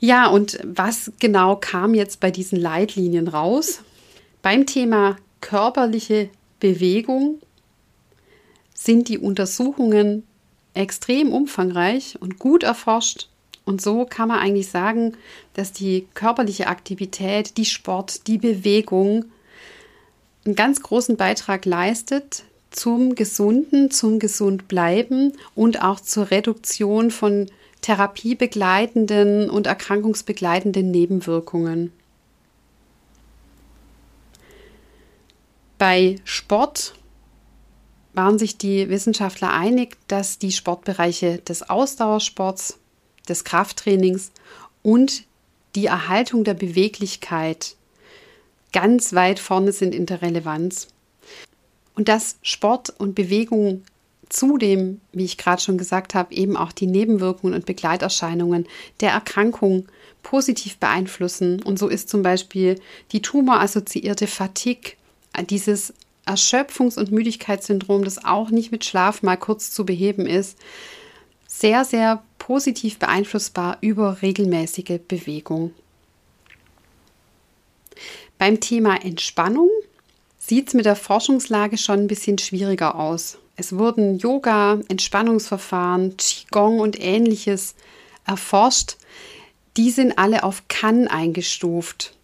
Ja, 0.00 0.28
und 0.28 0.58
was 0.64 1.12
genau 1.18 1.56
kam 1.56 1.94
jetzt 1.94 2.20
bei 2.20 2.30
diesen 2.30 2.58
Leitlinien 2.58 3.28
raus? 3.28 3.80
Beim 4.42 4.66
Thema 4.66 5.16
körperliche 5.40 6.30
Bewegung 6.60 7.40
sind 8.74 9.08
die 9.08 9.18
Untersuchungen 9.18 10.22
extrem 10.74 11.32
umfangreich 11.32 12.16
und 12.20 12.38
gut 12.38 12.62
erforscht. 12.62 13.28
Und 13.64 13.82
so 13.82 14.06
kann 14.06 14.28
man 14.28 14.38
eigentlich 14.38 14.68
sagen, 14.68 15.16
dass 15.54 15.72
die 15.72 16.06
körperliche 16.14 16.68
Aktivität, 16.68 17.56
die 17.56 17.64
Sport, 17.64 18.26
die 18.28 18.38
Bewegung 18.38 19.26
einen 20.46 20.54
ganz 20.54 20.80
großen 20.80 21.16
Beitrag 21.16 21.66
leistet 21.66 22.44
zum 22.70 23.14
Gesunden, 23.14 23.90
zum 23.90 24.18
Gesundbleiben 24.20 25.32
und 25.54 25.82
auch 25.82 26.00
zur 26.00 26.30
Reduktion 26.30 27.10
von 27.10 27.50
therapiebegleitenden 27.80 29.50
und 29.50 29.66
erkrankungsbegleitenden 29.66 30.90
Nebenwirkungen. 30.90 31.92
Bei 35.78 36.16
Sport 36.24 36.94
waren 38.14 38.38
sich 38.38 38.58
die 38.58 38.88
Wissenschaftler 38.88 39.52
einig, 39.52 39.96
dass 40.08 40.38
die 40.38 40.50
Sportbereiche 40.50 41.38
des 41.38 41.70
Ausdauersports, 41.70 42.78
des 43.28 43.44
Krafttrainings 43.44 44.32
und 44.82 45.24
die 45.76 45.86
Erhaltung 45.86 46.42
der 46.42 46.54
Beweglichkeit 46.54 47.76
ganz 48.72 49.12
weit 49.12 49.38
vorne 49.38 49.70
sind 49.70 49.94
in 49.94 50.06
der 50.06 50.22
Relevanz. 50.22 50.88
Und 51.94 52.08
dass 52.08 52.38
Sport 52.42 52.90
und 52.98 53.14
Bewegung 53.14 53.82
zudem, 54.28 55.00
wie 55.12 55.24
ich 55.24 55.38
gerade 55.38 55.62
schon 55.62 55.78
gesagt 55.78 56.14
habe, 56.14 56.34
eben 56.34 56.56
auch 56.56 56.72
die 56.72 56.86
Nebenwirkungen 56.86 57.54
und 57.54 57.66
Begleiterscheinungen 57.66 58.66
der 59.00 59.10
Erkrankung 59.10 59.86
positiv 60.22 60.78
beeinflussen. 60.78 61.62
Und 61.62 61.78
so 61.78 61.88
ist 61.88 62.08
zum 62.08 62.22
Beispiel 62.22 62.80
die 63.12 63.22
tumorassoziierte 63.22 64.26
Fatigue, 64.26 64.94
dieses 65.48 65.94
Erschöpfungs- 66.26 66.98
und 66.98 67.10
Müdigkeitssyndrom, 67.10 68.04
das 68.04 68.24
auch 68.24 68.50
nicht 68.50 68.70
mit 68.70 68.84
Schlaf 68.84 69.22
mal 69.22 69.36
kurz 69.36 69.70
zu 69.70 69.86
beheben 69.86 70.26
ist, 70.26 70.58
sehr, 71.46 71.84
sehr 71.84 72.22
positiv 72.38 72.98
beeinflussbar 72.98 73.78
über 73.80 74.20
regelmäßige 74.20 75.00
Bewegung. 75.08 75.72
Beim 78.36 78.60
Thema 78.60 79.02
Entspannung 79.02 79.70
sieht 80.38 80.68
es 80.68 80.74
mit 80.74 80.84
der 80.84 80.96
Forschungslage 80.96 81.78
schon 81.78 82.00
ein 82.00 82.06
bisschen 82.06 82.38
schwieriger 82.38 82.94
aus. 82.94 83.38
Es 83.60 83.76
wurden 83.76 84.18
Yoga, 84.18 84.78
Entspannungsverfahren, 84.88 86.16
Qigong 86.16 86.78
und 86.78 86.98
ähnliches 87.02 87.74
erforscht. 88.24 88.96
Die 89.76 89.90
sind 89.90 90.16
alle 90.16 90.44
auf 90.44 90.62
Kann 90.68 91.08
eingestuft. 91.08 92.14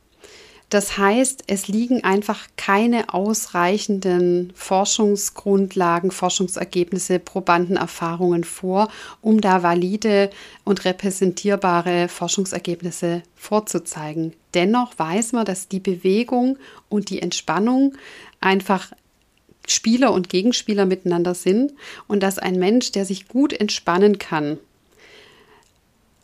Das 0.71 0.97
heißt, 0.97 1.43
es 1.49 1.67
liegen 1.67 2.05
einfach 2.05 2.47
keine 2.57 3.13
ausreichenden 3.13 4.53
Forschungsgrundlagen, 4.55 6.13
Forschungsergebnisse, 6.13 7.19
Probandenerfahrungen 7.19 8.45
vor, 8.45 8.89
um 9.21 9.41
da 9.41 9.65
valide 9.65 10.31
und 10.65 10.85
repräsentierbare 10.85 12.09
Forschungsergebnisse 12.09 13.25
vorzuzeigen. 13.35 14.35
Dennoch 14.55 14.97
weiß 14.99 15.33
man, 15.33 15.45
dass 15.45 15.67
die 15.67 15.81
Bewegung 15.81 16.59
und 16.89 17.11
die 17.11 17.21
Entspannung 17.21 17.97
einfach 18.41 18.93
Spieler 19.67 20.13
und 20.13 20.29
Gegenspieler 20.29 20.87
miteinander 20.87 21.35
sind 21.35 21.73
und 22.07 22.23
dass 22.23 22.39
ein 22.39 22.59
Mensch, 22.59 22.93
der 22.93 23.05
sich 23.05 23.29
gut 23.29 23.53
entspannen 23.53 24.19
kann, 24.19 24.59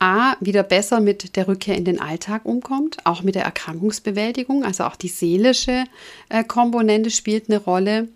A, 0.03 0.35
wieder 0.41 0.63
besser 0.63 1.01
mit 1.01 1.37
der 1.37 1.47
Rückkehr 1.47 1.77
in 1.77 1.85
den 1.85 2.01
Alltag 2.01 2.47
umkommt, 2.47 2.97
auch 3.05 3.23
mit 3.23 3.35
der 3.35 3.45
Erkrankungsbewältigung, 3.45 4.65
also 4.65 4.85
auch 4.85 4.97
die 4.97 5.09
seelische 5.09 5.85
äh, 6.31 6.43
Komponente 6.43 7.11
spielt 7.11 7.51
eine 7.51 7.59
Rolle 7.59 8.09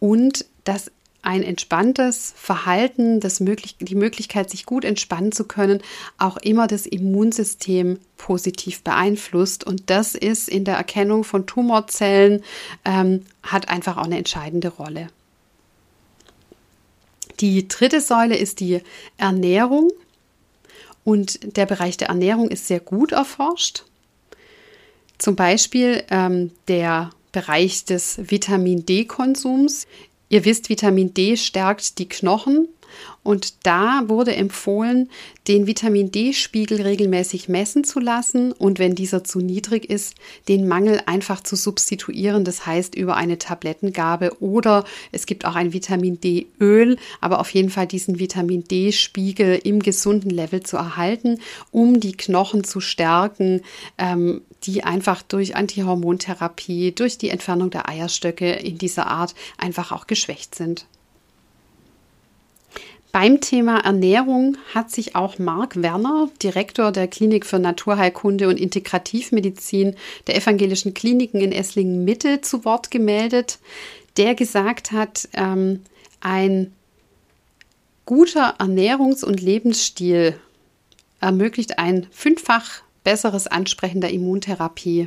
und 0.00 0.44
dass 0.64 0.90
ein 1.22 1.44
entspanntes 1.44 2.34
Verhalten, 2.36 3.20
das 3.20 3.38
möglich 3.38 3.76
die 3.78 3.94
Möglichkeit, 3.94 4.50
sich 4.50 4.66
gut 4.66 4.84
entspannen 4.84 5.30
zu 5.30 5.44
können, 5.44 5.80
auch 6.18 6.36
immer 6.36 6.66
das 6.66 6.84
Immunsystem 6.84 7.98
positiv 8.16 8.82
beeinflusst. 8.82 9.64
Und 9.64 9.88
das 9.88 10.16
ist 10.16 10.48
in 10.48 10.64
der 10.64 10.76
Erkennung 10.76 11.22
von 11.22 11.46
Tumorzellen, 11.46 12.42
ähm, 12.84 13.24
hat 13.42 13.68
einfach 13.68 13.96
auch 13.96 14.04
eine 14.04 14.18
entscheidende 14.18 14.68
Rolle. 14.68 15.08
Die 17.38 17.66
dritte 17.68 18.00
Säule 18.00 18.36
ist 18.36 18.60
die 18.60 18.80
Ernährung. 19.16 19.90
Und 21.04 21.56
der 21.56 21.66
Bereich 21.66 21.96
der 21.96 22.08
Ernährung 22.08 22.48
ist 22.48 22.66
sehr 22.68 22.78
gut 22.78 23.12
erforscht. 23.12 23.84
Zum 25.18 25.34
Beispiel 25.34 26.04
ähm, 26.10 26.52
der 26.68 27.10
Bereich 27.32 27.84
des 27.84 28.18
Vitamin 28.30 28.86
D-Konsums 28.86 29.86
Ihr 30.32 30.46
wisst, 30.46 30.70
Vitamin 30.70 31.12
D 31.12 31.36
stärkt 31.36 31.98
die 31.98 32.08
Knochen, 32.08 32.66
Und 33.22 33.66
da 33.66 34.02
wurde 34.08 34.34
empfohlen, 34.34 35.08
den 35.46 35.66
Vitamin 35.66 36.10
D-Spiegel 36.10 36.82
regelmäßig 36.82 37.48
messen 37.48 37.84
zu 37.84 38.00
lassen 38.00 38.52
und 38.52 38.80
wenn 38.80 38.96
dieser 38.96 39.22
zu 39.22 39.38
niedrig 39.40 39.88
ist, 39.88 40.16
den 40.48 40.66
Mangel 40.66 41.00
einfach 41.06 41.40
zu 41.42 41.54
substituieren. 41.54 42.44
Das 42.44 42.66
heißt 42.66 42.96
über 42.96 43.16
eine 43.16 43.38
Tablettengabe 43.38 44.40
oder 44.40 44.84
es 45.12 45.26
gibt 45.26 45.44
auch 45.44 45.54
ein 45.54 45.72
Vitamin 45.72 46.20
D-Öl, 46.20 46.96
aber 47.20 47.38
auf 47.38 47.50
jeden 47.50 47.70
Fall 47.70 47.86
diesen 47.86 48.18
Vitamin 48.18 48.64
D-Spiegel 48.64 49.60
im 49.62 49.80
gesunden 49.80 50.30
Level 50.30 50.62
zu 50.62 50.76
erhalten, 50.76 51.38
um 51.70 52.00
die 52.00 52.12
Knochen 52.12 52.64
zu 52.64 52.80
stärken, 52.80 53.62
ähm, 53.98 54.42
die 54.64 54.82
einfach 54.82 55.22
durch 55.22 55.54
Antihormontherapie, 55.54 56.92
durch 56.92 57.18
die 57.18 57.30
Entfernung 57.30 57.70
der 57.70 57.88
Eierstöcke 57.88 58.52
in 58.52 58.78
dieser 58.78 59.06
Art 59.06 59.34
einfach 59.58 59.92
auch 59.92 60.06
geschwächt 60.06 60.54
sind. 60.54 60.86
Beim 63.12 63.42
Thema 63.42 63.80
Ernährung 63.80 64.56
hat 64.72 64.90
sich 64.90 65.14
auch 65.14 65.38
Marc 65.38 65.82
Werner, 65.82 66.30
Direktor 66.42 66.92
der 66.92 67.08
Klinik 67.08 67.44
für 67.44 67.58
Naturheilkunde 67.58 68.48
und 68.48 68.58
Integrativmedizin 68.58 69.96
der 70.26 70.36
evangelischen 70.36 70.94
Kliniken 70.94 71.42
in 71.42 71.52
Esslingen-Mitte, 71.52 72.40
zu 72.40 72.64
Wort 72.64 72.90
gemeldet, 72.90 73.58
der 74.16 74.34
gesagt 74.34 74.92
hat, 74.92 75.28
ähm, 75.34 75.82
ein 76.20 76.72
guter 78.06 78.58
Ernährungs- 78.58 79.24
und 79.24 79.42
Lebensstil 79.42 80.40
ermöglicht 81.20 81.78
ein 81.78 82.06
fünffach 82.12 82.82
besseres 83.04 83.46
Ansprechen 83.46 84.00
der 84.00 84.10
Immuntherapie. 84.10 85.06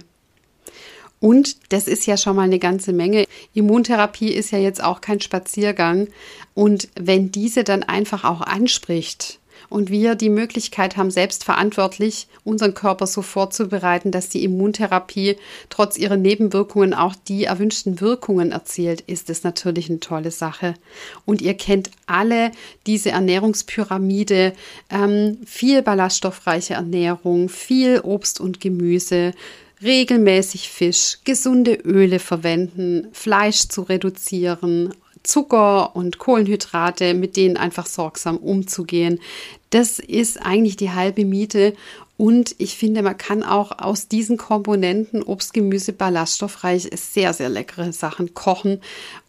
Und 1.26 1.74
das 1.74 1.88
ist 1.88 2.06
ja 2.06 2.18
schon 2.18 2.36
mal 2.36 2.44
eine 2.44 2.60
ganze 2.60 2.94
Menge. 2.94 3.26
Immuntherapie 3.56 4.32
ist 4.32 4.52
ja 4.52 4.60
jetzt 4.60 4.84
auch 4.84 5.02
kein 5.02 5.22
Spaziergang. 5.22 6.08
Und 6.54 6.88
wenn 6.96 7.32
diese 7.32 7.64
dann 7.64 7.82
einfach 7.82 8.24
auch 8.24 8.42
anspricht 8.42 9.40
und 9.68 9.90
wir 9.90 10.14
die 10.14 10.30
Möglichkeit 10.30 10.98
haben, 10.98 11.10
selbstverantwortlich 11.10 12.28
unseren 12.44 12.76
Körper 12.76 13.08
so 13.08 13.24
vorzubereiten, 13.24 14.12
dass 14.12 14.30
die 14.30 14.44
Immuntherapie 14.44 15.38
trotz 15.72 15.98
ihrer 15.98 16.16
Nebenwirkungen 16.16 16.94
auch 16.94 17.16
die 17.16 17.46
erwünschten 17.46 18.02
Wirkungen 18.02 18.52
erzielt, 18.52 19.02
ist 19.02 19.32
es 19.32 19.44
natürlich 19.44 19.90
eine 19.90 20.02
tolle 20.02 20.30
Sache. 20.30 20.76
Und 21.26 21.42
ihr 21.42 21.56
kennt 21.56 21.90
alle 22.06 22.52
diese 22.86 23.10
Ernährungspyramide, 23.10 24.54
ähm, 24.92 25.40
viel 25.44 25.82
ballaststoffreiche 25.82 26.76
Ernährung, 26.76 27.50
viel 27.50 28.02
Obst 28.02 28.40
und 28.40 28.62
Gemüse, 28.62 29.34
regelmäßig 29.82 30.70
Fisch, 30.70 31.20
gesunde 31.24 31.74
Öle 31.74 32.20
verwenden, 32.20 33.08
Fleisch 33.12 33.68
zu 33.68 33.84
reduzieren, 33.84 34.94
Zucker 35.24 35.96
und 35.96 36.18
Kohlenhydrate, 36.18 37.14
mit 37.14 37.36
denen 37.36 37.58
einfach 37.58 37.86
sorgsam 37.86 38.38
umzugehen. 38.38 39.20
Das 39.72 40.00
ist 40.00 40.42
eigentlich 40.42 40.78
die 40.78 40.92
halbe 40.92 41.26
Miete. 41.26 41.74
Und 42.18 42.56
ich 42.60 42.78
finde, 42.78 43.02
man 43.02 43.18
kann 43.18 43.44
auch 43.44 43.80
aus 43.80 44.08
diesen 44.08 44.38
Komponenten 44.38 45.22
Obst, 45.22 45.54
Gemüse, 45.54 45.92
ballaststoffreich 45.92 46.90
sehr, 46.96 47.34
sehr 47.34 47.50
leckere 47.50 47.92
Sachen 47.92 48.34
kochen. 48.34 48.80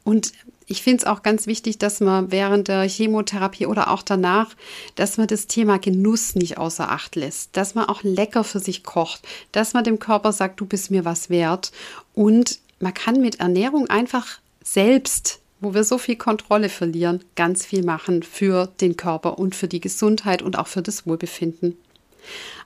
Und 0.04 0.32
ich 0.66 0.82
finde 0.82 1.02
es 1.02 1.06
auch 1.06 1.22
ganz 1.22 1.46
wichtig, 1.46 1.78
dass 1.78 2.00
man 2.00 2.32
während 2.32 2.68
der 2.68 2.88
Chemotherapie 2.88 3.66
oder 3.66 3.90
auch 3.90 4.02
danach, 4.02 4.54
dass 4.96 5.16
man 5.16 5.28
das 5.28 5.46
Thema 5.46 5.78
Genuss 5.78 6.34
nicht 6.34 6.58
außer 6.58 6.90
Acht 6.90 7.14
lässt, 7.14 7.56
dass 7.56 7.74
man 7.74 7.86
auch 7.86 8.02
lecker 8.02 8.42
für 8.42 8.58
sich 8.58 8.82
kocht, 8.82 9.26
dass 9.52 9.74
man 9.74 9.84
dem 9.84 9.98
Körper 9.98 10.32
sagt, 10.32 10.60
du 10.60 10.66
bist 10.66 10.90
mir 10.90 11.04
was 11.04 11.30
wert. 11.30 11.70
Und 12.14 12.58
man 12.80 12.94
kann 12.94 13.20
mit 13.20 13.40
Ernährung 13.40 13.88
einfach 13.88 14.38
selbst 14.62 15.40
wo 15.60 15.74
wir 15.74 15.84
so 15.84 15.98
viel 15.98 16.16
Kontrolle 16.16 16.68
verlieren, 16.68 17.24
ganz 17.34 17.64
viel 17.64 17.82
machen 17.82 18.22
für 18.22 18.68
den 18.80 18.96
Körper 18.96 19.38
und 19.38 19.54
für 19.54 19.68
die 19.68 19.80
Gesundheit 19.80 20.42
und 20.42 20.58
auch 20.58 20.66
für 20.66 20.82
das 20.82 21.06
Wohlbefinden. 21.06 21.76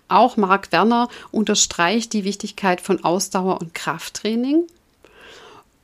Auch 0.09 0.37
Marc 0.37 0.73
Werner 0.73 1.09
unterstreicht 1.31 2.13
die 2.13 2.25
Wichtigkeit 2.25 2.81
von 2.81 3.05
Ausdauer 3.05 3.61
und 3.61 3.75
Krafttraining 3.75 4.65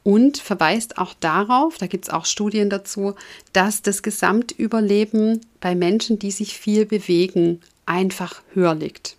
und 0.07 0.39
verweist 0.39 0.99
auch 0.99 1.15
darauf, 1.19 1.79
da 1.79 1.89
gibt 1.89 2.05
es 2.05 2.13
auch 2.13 2.27
Studien 2.27 2.71
dazu, 2.71 3.17
dass 3.53 3.83
das 3.83 4.05
Gesamtüberleben 4.05 5.41
bei 5.61 5.75
Menschen, 5.75 6.21
die 6.21 6.31
sich 6.31 6.57
viel 6.57 6.87
bewegen, 6.87 7.61
einfach 7.87 8.41
höher 8.55 8.77
liegt. 8.77 9.17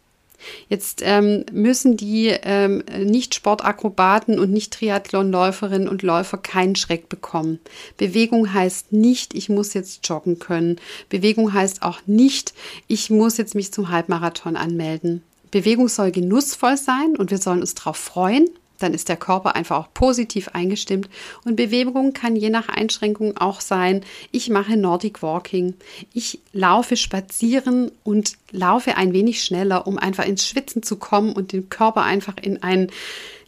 Jetzt 0.69 1.01
ähm, 1.03 1.43
müssen 1.51 1.97
die 1.97 2.27
ähm, 2.27 2.85
Nicht-Sportakrobaten 3.03 4.39
und 4.39 4.53
Nicht-Triathlonläuferinnen 4.53 5.89
und 5.89 6.03
Läufer 6.03 6.37
keinen 6.37 6.77
Schreck 6.77 7.09
bekommen. 7.09 7.59
Bewegung 7.97 8.53
heißt 8.53 8.93
nicht, 8.93 9.33
ich 9.33 9.49
muss 9.49 9.73
jetzt 9.73 10.07
joggen 10.07 10.39
können. 10.39 10.77
Bewegung 11.09 11.51
heißt 11.51 11.81
auch 11.81 11.99
nicht, 12.05 12.53
ich 12.87 13.09
muss 13.09 13.35
jetzt 13.35 13.55
mich 13.55 13.73
zum 13.73 13.89
Halbmarathon 13.89 14.55
anmelden. 14.55 15.21
Bewegung 15.51 15.89
soll 15.89 16.11
genussvoll 16.11 16.77
sein 16.77 17.17
und 17.17 17.29
wir 17.29 17.39
sollen 17.39 17.59
uns 17.59 17.75
darauf 17.75 17.97
freuen 17.97 18.47
dann 18.77 18.93
ist 18.93 19.09
der 19.09 19.17
Körper 19.17 19.55
einfach 19.55 19.77
auch 19.77 19.93
positiv 19.93 20.49
eingestimmt. 20.49 21.09
Und 21.45 21.55
Bewegung 21.55 22.13
kann 22.13 22.35
je 22.35 22.49
nach 22.49 22.69
Einschränkung 22.69 23.37
auch 23.37 23.61
sein, 23.61 24.03
ich 24.31 24.49
mache 24.49 24.77
Nordic 24.77 25.21
Walking, 25.21 25.73
ich 26.13 26.39
laufe 26.53 26.97
spazieren 26.97 27.91
und 28.03 28.33
laufe 28.51 28.97
ein 28.97 29.13
wenig 29.13 29.43
schneller, 29.43 29.87
um 29.87 29.97
einfach 29.97 30.25
ins 30.25 30.47
Schwitzen 30.47 30.83
zu 30.83 30.97
kommen 30.97 31.33
und 31.33 31.53
den 31.53 31.69
Körper 31.69 32.03
einfach 32.03 32.35
in 32.41 32.63
einen 32.63 32.91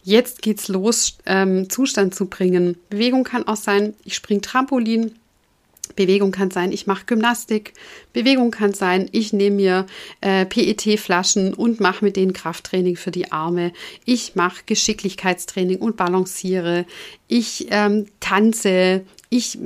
Jetzt 0.02 0.40
geht's 0.40 0.68
los 0.68 1.18
ähm, 1.26 1.68
Zustand 1.68 2.14
zu 2.14 2.26
bringen. 2.26 2.78
Bewegung 2.88 3.22
kann 3.24 3.46
auch 3.46 3.56
sein, 3.56 3.94
ich 4.04 4.14
springe 4.14 4.40
Trampolin, 4.40 5.14
Bewegung 5.96 6.32
kann 6.32 6.50
sein, 6.50 6.72
ich 6.72 6.86
mache 6.86 7.06
Gymnastik. 7.06 7.74
Bewegung 8.12 8.50
kann 8.50 8.72
sein, 8.72 9.08
ich 9.12 9.32
nehme 9.32 9.56
mir 9.56 9.86
äh, 10.20 10.46
PET-Flaschen 10.46 11.54
und 11.54 11.80
mache 11.80 12.04
mit 12.04 12.16
denen 12.16 12.32
Krafttraining 12.32 12.96
für 12.96 13.10
die 13.10 13.32
Arme. 13.32 13.72
Ich 14.04 14.34
mache 14.34 14.62
Geschicklichkeitstraining 14.66 15.78
und 15.78 15.96
balanciere. 15.96 16.86
Ich 17.28 17.66
ähm, 17.70 18.06
tanze. 18.20 19.04
Ich 19.28 19.58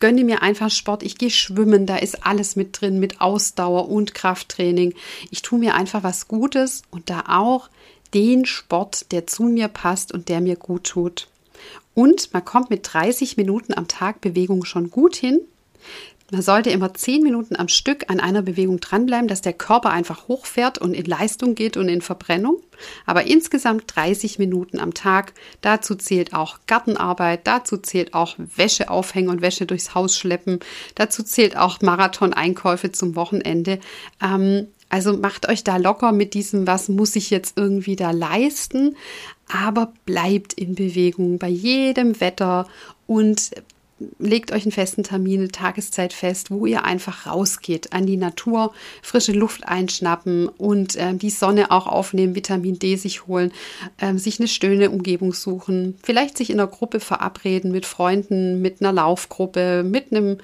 gönne 0.00 0.24
mir 0.24 0.42
einfach 0.42 0.70
Sport. 0.70 1.02
Ich 1.02 1.18
gehe 1.18 1.30
schwimmen. 1.30 1.86
Da 1.86 1.96
ist 1.96 2.26
alles 2.26 2.56
mit 2.56 2.80
drin, 2.80 2.98
mit 2.98 3.20
Ausdauer 3.20 3.88
und 3.88 4.14
Krafttraining. 4.14 4.94
Ich 5.30 5.42
tue 5.42 5.58
mir 5.58 5.74
einfach 5.74 6.02
was 6.02 6.28
Gutes 6.28 6.82
und 6.90 7.10
da 7.10 7.24
auch 7.28 7.68
den 8.14 8.46
Sport, 8.46 9.12
der 9.12 9.26
zu 9.26 9.44
mir 9.44 9.68
passt 9.68 10.12
und 10.12 10.28
der 10.28 10.40
mir 10.40 10.56
gut 10.56 10.84
tut. 10.84 11.28
Und 11.94 12.32
man 12.32 12.44
kommt 12.44 12.70
mit 12.70 12.92
30 12.92 13.36
Minuten 13.36 13.72
am 13.74 13.88
Tag 13.88 14.20
Bewegung 14.20 14.64
schon 14.64 14.90
gut 14.90 15.16
hin. 15.16 15.40
Man 16.32 16.42
sollte 16.42 16.70
immer 16.70 16.92
zehn 16.92 17.22
Minuten 17.22 17.54
am 17.54 17.68
Stück 17.68 18.10
an 18.10 18.18
einer 18.18 18.42
Bewegung 18.42 18.80
dranbleiben, 18.80 19.28
dass 19.28 19.42
der 19.42 19.52
Körper 19.52 19.90
einfach 19.90 20.26
hochfährt 20.26 20.78
und 20.78 20.92
in 20.92 21.04
Leistung 21.04 21.54
geht 21.54 21.76
und 21.76 21.88
in 21.88 22.00
Verbrennung. 22.00 22.60
Aber 23.04 23.26
insgesamt 23.26 23.84
30 23.94 24.40
Minuten 24.40 24.80
am 24.80 24.92
Tag. 24.92 25.34
Dazu 25.60 25.94
zählt 25.94 26.34
auch 26.34 26.58
Gartenarbeit, 26.66 27.46
dazu 27.46 27.76
zählt 27.76 28.12
auch 28.12 28.34
Wäsche 28.38 28.90
aufhängen 28.90 29.28
und 29.28 29.40
Wäsche 29.40 29.66
durchs 29.66 29.94
Haus 29.94 30.16
schleppen, 30.16 30.58
dazu 30.96 31.22
zählt 31.22 31.56
auch 31.56 31.80
Marathon-Einkäufe 31.80 32.90
zum 32.90 33.14
Wochenende. 33.14 33.78
Ähm, 34.20 34.66
also 34.88 35.16
macht 35.16 35.48
euch 35.48 35.64
da 35.64 35.76
locker 35.76 36.12
mit 36.12 36.34
diesem, 36.34 36.66
was 36.66 36.88
muss 36.88 37.16
ich 37.16 37.30
jetzt 37.30 37.56
irgendwie 37.56 37.96
da 37.96 38.10
leisten, 38.10 38.96
aber 39.48 39.92
bleibt 40.04 40.52
in 40.54 40.74
Bewegung 40.74 41.38
bei 41.38 41.48
jedem 41.48 42.20
Wetter 42.20 42.66
und 43.06 43.50
legt 44.18 44.52
euch 44.52 44.64
einen 44.64 44.72
festen 44.72 45.02
Termin, 45.02 45.40
eine 45.40 45.48
Tageszeit 45.48 46.12
fest, 46.12 46.50
wo 46.50 46.66
ihr 46.66 46.84
einfach 46.84 47.26
rausgeht 47.26 47.92
an 47.92 48.06
die 48.06 48.18
Natur, 48.18 48.74
frische 49.02 49.32
Luft 49.32 49.66
einschnappen 49.66 50.48
und 50.48 50.96
äh, 50.96 51.14
die 51.14 51.30
Sonne 51.30 51.70
auch 51.70 51.86
aufnehmen, 51.86 52.34
Vitamin 52.34 52.78
D 52.78 52.96
sich 52.96 53.26
holen, 53.26 53.52
äh, 53.98 54.14
sich 54.14 54.38
eine 54.38 54.48
schöne 54.48 54.90
Umgebung 54.90 55.32
suchen, 55.32 55.96
vielleicht 56.02 56.36
sich 56.36 56.50
in 56.50 56.60
einer 56.60 56.68
Gruppe 56.68 57.00
verabreden 57.00 57.72
mit 57.72 57.86
Freunden, 57.86 58.60
mit 58.60 58.80
einer 58.80 58.92
Laufgruppe, 58.92 59.82
mit 59.82 60.12
einem 60.12 60.38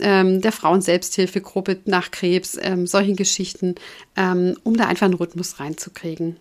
ähm, 0.00 0.40
der 0.40 0.52
Frauen-Selbsthilfegruppe 0.52 1.78
nach 1.86 2.10
Krebs, 2.10 2.58
ähm, 2.60 2.86
solchen 2.86 3.16
Geschichten, 3.16 3.76
ähm, 4.14 4.56
um 4.62 4.76
da 4.76 4.86
einfach 4.86 5.06
einen 5.06 5.14
Rhythmus 5.14 5.58
reinzukriegen. 5.58 6.36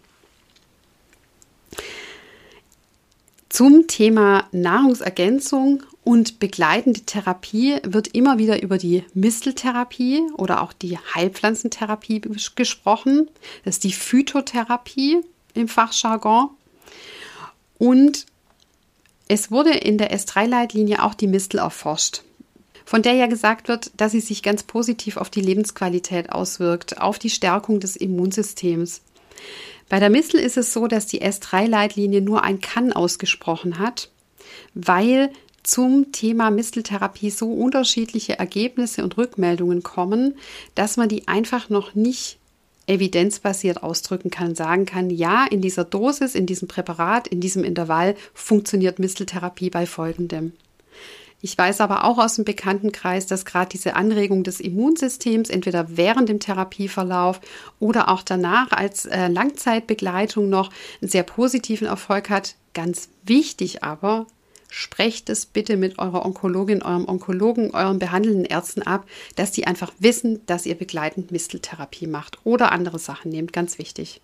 Zum 3.56 3.88
Thema 3.88 4.50
Nahrungsergänzung 4.52 5.84
und 6.04 6.40
begleitende 6.40 7.00
Therapie 7.00 7.78
wird 7.86 8.10
immer 8.10 8.38
wieder 8.38 8.62
über 8.62 8.78
die 8.78 9.06
Misteltherapie 9.14 10.24
oder 10.36 10.62
auch 10.62 10.74
die 10.74 10.98
Heilpflanzentherapie 10.98 12.20
gesprochen. 12.56 13.30
Das 13.64 13.76
ist 13.76 13.86
die 13.86 13.94
Phytotherapie 13.94 15.22
im 15.54 15.70
Fachjargon. 15.70 16.50
Und 17.78 18.26
es 19.30 19.52
wurde 19.52 19.72
in 19.72 19.98
der 19.98 20.14
S3-Leitlinie 20.14 21.02
auch 21.02 21.14
die 21.14 21.28
Mistel 21.28 21.60
erforscht, 21.60 22.24
von 22.84 23.04
der 23.04 23.14
ja 23.14 23.28
gesagt 23.28 23.70
wird, 23.70 23.90
dass 23.96 24.12
sie 24.12 24.20
sich 24.20 24.44
ganz 24.44 24.64
positiv 24.64 25.16
auf 25.16 25.30
die 25.30 25.40
Lebensqualität 25.40 26.30
auswirkt, 26.30 27.00
auf 27.00 27.20
die 27.20 27.30
Stärkung 27.30 27.80
des 27.80 27.96
Immunsystems. 27.96 29.00
Bei 29.90 30.00
der 30.00 30.10
Mistel 30.10 30.40
ist 30.40 30.58
es 30.58 30.74
so, 30.74 30.88
dass 30.88 31.06
die 31.06 31.22
S3-Leitlinie 31.22 32.22
nur 32.22 32.44
ein 32.44 32.60
Kann 32.60 32.92
ausgesprochen 32.92 33.80
hat, 33.80 34.10
weil 34.74 35.30
zum 35.64 36.12
Thema 36.12 36.52
Misteltherapie 36.52 37.30
so 37.30 37.52
unterschiedliche 37.52 38.38
Ergebnisse 38.38 39.04
und 39.04 39.18
Rückmeldungen 39.18 39.84
kommen, 39.84 40.36
dass 40.76 40.98
man 40.98 41.10
die 41.10 41.28
einfach 41.28 41.70
noch 41.70 41.96
nicht 41.96 42.38
evidenzbasiert 42.88 43.82
ausdrücken 43.82 44.30
kann, 44.30 44.54
sagen 44.54 44.86
kann, 44.86 45.10
ja, 45.10 45.46
in 45.50 45.62
dieser 45.62 45.84
Dosis, 45.84 46.36
in 46.36 46.46
diesem 46.46 46.68
Präparat, 46.68 47.28
in 47.28 47.42
diesem 47.42 47.64
Intervall 47.64 48.16
funktioniert 48.34 49.00
Misteltherapie 49.00 49.72
bei 49.72 49.88
folgendem. 49.88 50.54
Ich 51.46 51.56
weiß 51.56 51.80
aber 51.82 52.06
auch 52.06 52.18
aus 52.18 52.38
dem 52.38 52.44
Bekanntenkreis, 52.44 53.28
dass 53.28 53.46
gerade 53.46 53.70
diese 53.70 53.96
Anregung 53.96 54.44
des 54.44 54.60
Immunsystems 54.60 55.52
entweder 55.52 55.96
während 55.96 56.28
dem 56.28 56.40
Therapieverlauf 56.40 57.40
oder 57.80 58.10
auch 58.10 58.24
danach 58.24 58.72
als 58.72 59.06
äh, 59.06 59.28
Langzeitbegleitung 59.28 60.50
noch 60.50 60.72
einen 61.00 61.12
sehr 61.12 61.22
positiven 61.22 61.86
Erfolg 61.86 62.32
hat. 62.32 62.56
Ganz 62.74 63.10
wichtig 63.26 63.84
aber, 63.84 64.26
sprecht 64.72 65.30
es 65.30 65.46
bitte 65.46 65.78
mit 65.78 66.00
eurer 66.00 66.26
Onkologin, 66.26 66.82
eurem 66.82 67.08
Onkologen, 67.08 67.76
euren 67.76 68.00
behandelnden 68.00 68.46
Ärzten 68.46 68.82
ab, 68.82 69.06
dass 69.36 69.52
die 69.52 69.68
einfach 69.68 69.94
wissen, 70.00 70.44
dass 70.48 70.66
ihr 70.66 70.74
begleitend 70.74 71.32
Misteltherapie 71.32 72.08
macht 72.08 72.40
oder 72.44 72.72
andere 72.72 72.98
Sachen 72.98 73.30
nehmt. 73.30 73.54
Ganz 73.54 73.78
wichtig. 73.78 74.20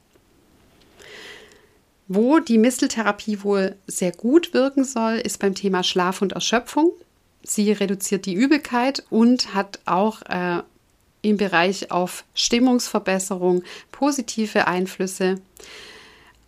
Wo 2.08 2.40
die 2.40 2.58
Misteltherapie 2.58 3.44
wohl 3.44 3.76
sehr 3.86 4.12
gut 4.12 4.56
wirken 4.56 4.84
soll, 4.84 5.18
ist 5.18 5.38
beim 5.38 5.54
Thema 5.54 5.84
Schlaf 5.84 6.24
und 6.24 6.32
Erschöpfung. 6.32 6.94
Sie 7.44 7.72
reduziert 7.72 8.26
die 8.26 8.34
Übelkeit 8.34 9.04
und 9.10 9.54
hat 9.54 9.80
auch 9.86 10.22
äh, 10.24 10.62
im 11.22 11.38
Bereich 11.38 11.92
auf 11.92 12.24
Stimmungsverbesserung 12.34 13.64
positive 13.92 14.68
Einflüsse. 14.68 15.42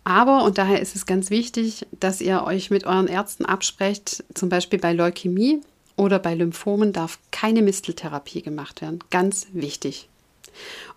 Aber, 0.04 0.44
und 0.44 0.58
daher 0.58 0.80
ist 0.80 0.96
es 0.96 1.06
ganz 1.06 1.30
wichtig, 1.30 1.86
dass 1.98 2.20
ihr 2.20 2.44
euch 2.44 2.70
mit 2.70 2.84
euren 2.84 3.06
Ärzten 3.06 3.46
absprecht, 3.46 4.24
zum 4.34 4.48
Beispiel 4.48 4.78
bei 4.78 4.92
Leukämie 4.92 5.62
oder 5.96 6.18
bei 6.18 6.34
Lymphomen 6.34 6.92
darf 6.92 7.18
keine 7.30 7.62
Misteltherapie 7.62 8.42
gemacht 8.42 8.82
werden. 8.82 8.98
Ganz 9.10 9.46
wichtig. 9.52 10.08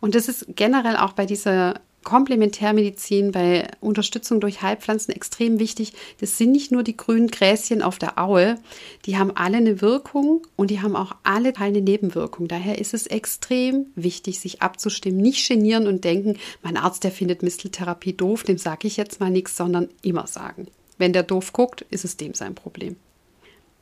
Und 0.01 0.15
das 0.15 0.27
ist 0.27 0.45
generell 0.55 0.97
auch 0.97 1.13
bei 1.13 1.25
dieser 1.25 1.79
Komplementärmedizin, 2.07 3.33
bei 3.33 3.67
Unterstützung 3.81 4.39
durch 4.39 4.61
Heilpflanzen 4.61 5.13
extrem 5.13 5.59
wichtig. 5.59 5.91
Das 6.21 6.37
sind 6.37 6.53
nicht 6.53 6.71
nur 6.71 6.81
die 6.81 6.95
grünen 6.95 7.27
Gräschen 7.27 7.81
auf 7.81 7.99
der 7.99 8.17
Aue, 8.17 8.57
die 9.05 9.17
haben 9.17 9.35
alle 9.35 9.57
eine 9.57 9.81
Wirkung 9.81 10.47
und 10.55 10.71
die 10.71 10.79
haben 10.79 10.95
auch 10.95 11.15
alle 11.23 11.51
keine 11.51 11.81
Nebenwirkung. 11.81 12.47
Daher 12.47 12.79
ist 12.79 12.93
es 12.93 13.07
extrem 13.07 13.87
wichtig, 13.95 14.39
sich 14.39 14.61
abzustimmen, 14.61 15.19
nicht 15.19 15.45
genieren 15.49 15.85
und 15.85 16.05
denken, 16.05 16.37
mein 16.63 16.77
Arzt, 16.77 17.03
der 17.03 17.11
findet 17.11 17.43
Misteltherapie 17.43 18.13
doof, 18.13 18.43
dem 18.43 18.57
sage 18.57 18.87
ich 18.87 18.95
jetzt 18.95 19.19
mal 19.19 19.29
nichts, 19.29 19.57
sondern 19.57 19.89
immer 20.01 20.27
sagen. 20.27 20.67
Wenn 20.97 21.11
der 21.11 21.23
doof 21.23 21.51
guckt, 21.51 21.85
ist 21.89 22.05
es 22.05 22.15
dem 22.15 22.33
sein 22.33 22.55
Problem. 22.55 22.95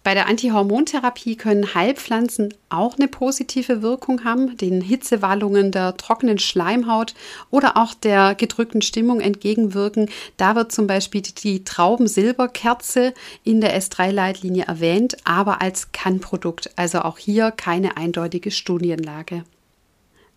Bei 0.06 0.14
der 0.14 0.28
Antihormontherapie 0.28 1.36
können 1.36 1.74
Heilpflanzen 1.74 2.54
auch 2.70 2.96
eine 2.96 3.08
positive 3.08 3.82
Wirkung 3.82 4.24
haben, 4.24 4.56
den 4.56 4.80
Hitzewallungen 4.80 5.72
der 5.72 5.98
trockenen 5.98 6.38
Schleimhaut 6.38 7.16
oder 7.50 7.76
auch 7.76 7.96
der 7.96 8.36
gedrückten 8.36 8.84
Stimmung 8.84 9.20
entgegenwirken. 9.20 10.12
Da 10.38 10.56
wird 10.56 10.72
zum 10.72 10.86
Beispiel 10.86 11.24
die 11.24 11.64
Traubensilberkerze 11.64 13.16
in 13.44 13.62
der 13.62 13.76
S3-Leitlinie 13.82 14.66
erwähnt, 14.66 15.18
aber 15.24 15.60
als 15.60 15.92
Kannprodukt, 15.92 16.70
also 16.76 17.00
auch 17.00 17.18
hier 17.18 17.50
keine 17.50 17.98
eindeutige 17.98 18.52
Studienlage. 18.52 19.44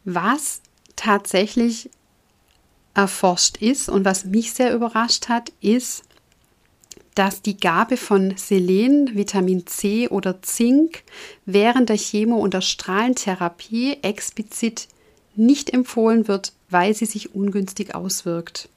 Was 0.06 0.62
tatsächlich 0.96 1.90
erforscht 2.94 3.58
ist 3.58 3.90
und 3.90 4.06
was 4.06 4.24
mich 4.24 4.54
sehr 4.54 4.74
überrascht 4.74 5.28
hat, 5.28 5.52
ist, 5.60 6.07
dass 7.18 7.42
die 7.42 7.56
Gabe 7.56 7.96
von 7.96 8.36
Selen, 8.36 9.16
Vitamin 9.16 9.66
C 9.66 10.06
oder 10.06 10.40
Zink 10.40 11.02
während 11.46 11.88
der 11.88 11.98
Chemo- 11.98 12.38
und 12.38 12.54
der 12.54 12.60
Strahlentherapie 12.60 13.98
explizit 14.02 14.86
nicht 15.34 15.70
empfohlen 15.70 16.28
wird, 16.28 16.52
weil 16.70 16.94
sie 16.94 17.06
sich 17.06 17.34
ungünstig 17.34 17.92
auswirkt. 17.96 18.68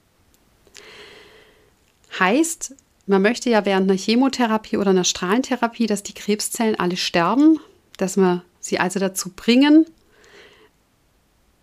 Heißt, 2.18 2.74
man 3.06 3.22
möchte 3.22 3.48
ja 3.48 3.64
während 3.64 3.88
einer 3.88 3.98
Chemotherapie 3.98 4.76
oder 4.76 4.90
einer 4.90 5.04
Strahlentherapie, 5.04 5.86
dass 5.86 6.02
die 6.02 6.14
Krebszellen 6.14 6.80
alle 6.80 6.96
sterben, 6.96 7.60
dass 7.96 8.16
wir 8.16 8.42
sie 8.58 8.80
also 8.80 8.98
dazu 8.98 9.30
bringen, 9.30 9.86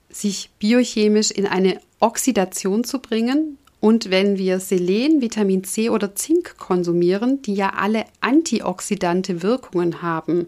sich 0.09 0.49
biochemisch 0.59 1.31
in 1.31 1.45
eine 1.45 1.81
Oxidation 1.99 2.85
zu 2.85 2.99
bringen 2.99 3.57
und 3.79 4.09
wenn 4.09 4.37
wir 4.37 4.59
Selen, 4.59 5.21
Vitamin 5.21 5.63
C 5.63 5.89
oder 5.89 6.15
Zink 6.15 6.57
konsumieren, 6.57 7.41
die 7.41 7.53
ja 7.53 7.73
alle 7.77 8.05
antioxidante 8.19 9.41
Wirkungen 9.41 10.01
haben, 10.01 10.47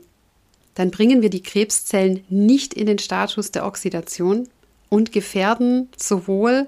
dann 0.76 0.92
bringen 0.92 1.22
wir 1.22 1.30
die 1.30 1.44
Krebszellen 1.44 2.24
nicht 2.30 2.74
in 2.74 2.88
den 2.88 3.00
Status 3.00 3.52
der 3.52 3.66
Oxidation 3.66 4.48
und 4.90 5.12
gefährden 5.12 5.90
sowohl 5.96 6.68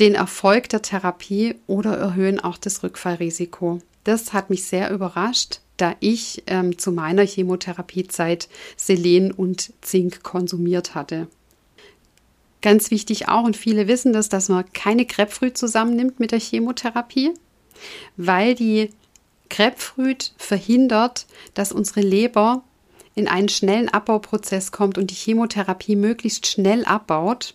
den 0.00 0.14
Erfolg 0.14 0.68
der 0.70 0.82
Therapie 0.82 1.54
oder 1.66 1.96
erhöhen 1.96 2.40
auch 2.40 2.58
das 2.58 2.82
Rückfallrisiko. 2.82 3.80
Das 4.04 4.32
hat 4.32 4.50
mich 4.50 4.64
sehr 4.64 4.90
überrascht, 4.90 5.60
da 5.76 5.94
ich 6.00 6.42
ähm, 6.46 6.78
zu 6.78 6.92
meiner 6.92 7.24
Chemotherapiezeit 7.24 8.48
Selen 8.76 9.32
und 9.32 9.72
Zink 9.82 10.22
konsumiert 10.22 10.94
hatte. 10.94 11.28
Ganz 12.64 12.90
wichtig 12.90 13.28
auch, 13.28 13.44
und 13.44 13.58
viele 13.58 13.88
wissen 13.88 14.14
das, 14.14 14.30
dass 14.30 14.48
man 14.48 14.64
keine 14.72 15.04
Grapefruit 15.04 15.58
zusammennimmt 15.58 16.18
mit 16.18 16.30
der 16.32 16.40
Chemotherapie, 16.40 17.32
weil 18.16 18.54
die 18.54 18.88
Grapefruit 19.50 20.32
verhindert, 20.38 21.26
dass 21.52 21.72
unsere 21.72 22.00
Leber 22.00 22.62
in 23.14 23.28
einen 23.28 23.50
schnellen 23.50 23.90
Abbauprozess 23.90 24.72
kommt 24.72 24.96
und 24.96 25.10
die 25.10 25.14
Chemotherapie 25.14 25.94
möglichst 25.94 26.46
schnell 26.46 26.86
abbaut. 26.86 27.52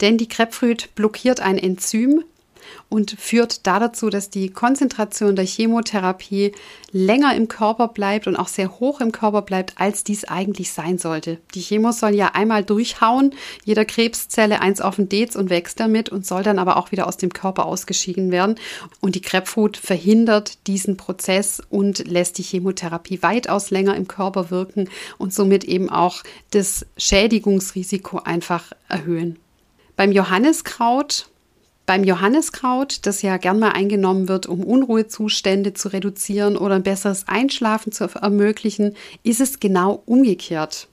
Denn 0.00 0.16
die 0.16 0.28
Grapefruit 0.28 0.94
blockiert 0.94 1.40
ein 1.40 1.58
Enzym, 1.58 2.24
und 2.88 3.12
führt 3.18 3.66
da 3.66 3.78
dazu, 3.78 4.10
dass 4.10 4.30
die 4.30 4.50
Konzentration 4.50 5.36
der 5.36 5.44
Chemotherapie 5.44 6.52
länger 6.90 7.34
im 7.34 7.48
Körper 7.48 7.88
bleibt 7.88 8.26
und 8.26 8.36
auch 8.36 8.48
sehr 8.48 8.80
hoch 8.80 9.00
im 9.00 9.12
Körper 9.12 9.42
bleibt, 9.42 9.74
als 9.78 10.04
dies 10.04 10.24
eigentlich 10.24 10.72
sein 10.72 10.98
sollte. 10.98 11.38
Die 11.54 11.60
Chemo 11.60 11.92
soll 11.92 12.14
ja 12.14 12.28
einmal 12.34 12.64
durchhauen, 12.64 13.34
jeder 13.64 13.84
Krebszelle 13.84 14.60
eins 14.60 14.80
auf 14.80 14.96
den 14.96 15.08
Dez 15.08 15.36
und 15.36 15.50
wächst 15.50 15.80
damit 15.80 16.08
und 16.08 16.26
soll 16.26 16.42
dann 16.42 16.58
aber 16.58 16.76
auch 16.76 16.90
wieder 16.90 17.06
aus 17.06 17.16
dem 17.16 17.32
Körper 17.32 17.66
ausgeschieden 17.66 18.30
werden. 18.30 18.56
Und 19.00 19.14
die 19.14 19.22
Grapefruit 19.22 19.76
verhindert 19.76 20.66
diesen 20.66 20.96
Prozess 20.96 21.62
und 21.68 22.06
lässt 22.08 22.38
die 22.38 22.42
Chemotherapie 22.42 23.22
weitaus 23.22 23.70
länger 23.70 23.96
im 23.96 24.08
Körper 24.08 24.50
wirken 24.50 24.88
und 25.18 25.34
somit 25.34 25.64
eben 25.64 25.90
auch 25.90 26.22
das 26.50 26.86
Schädigungsrisiko 26.96 28.20
einfach 28.24 28.72
erhöhen. 28.88 29.38
Beim 29.96 30.12
Johanniskraut 30.12 31.28
beim 31.88 32.04
Johanniskraut, 32.04 33.06
das 33.06 33.22
ja 33.22 33.38
gern 33.38 33.58
mal 33.58 33.70
eingenommen 33.70 34.28
wird, 34.28 34.44
um 34.44 34.62
Unruhezustände 34.62 35.72
zu 35.72 35.88
reduzieren 35.88 36.58
oder 36.58 36.74
ein 36.74 36.82
besseres 36.82 37.26
Einschlafen 37.28 37.92
zu 37.92 38.04
ermöglichen, 38.04 38.94
ist 39.22 39.40
es 39.40 39.58
genau 39.58 40.02
umgekehrt. 40.04 40.86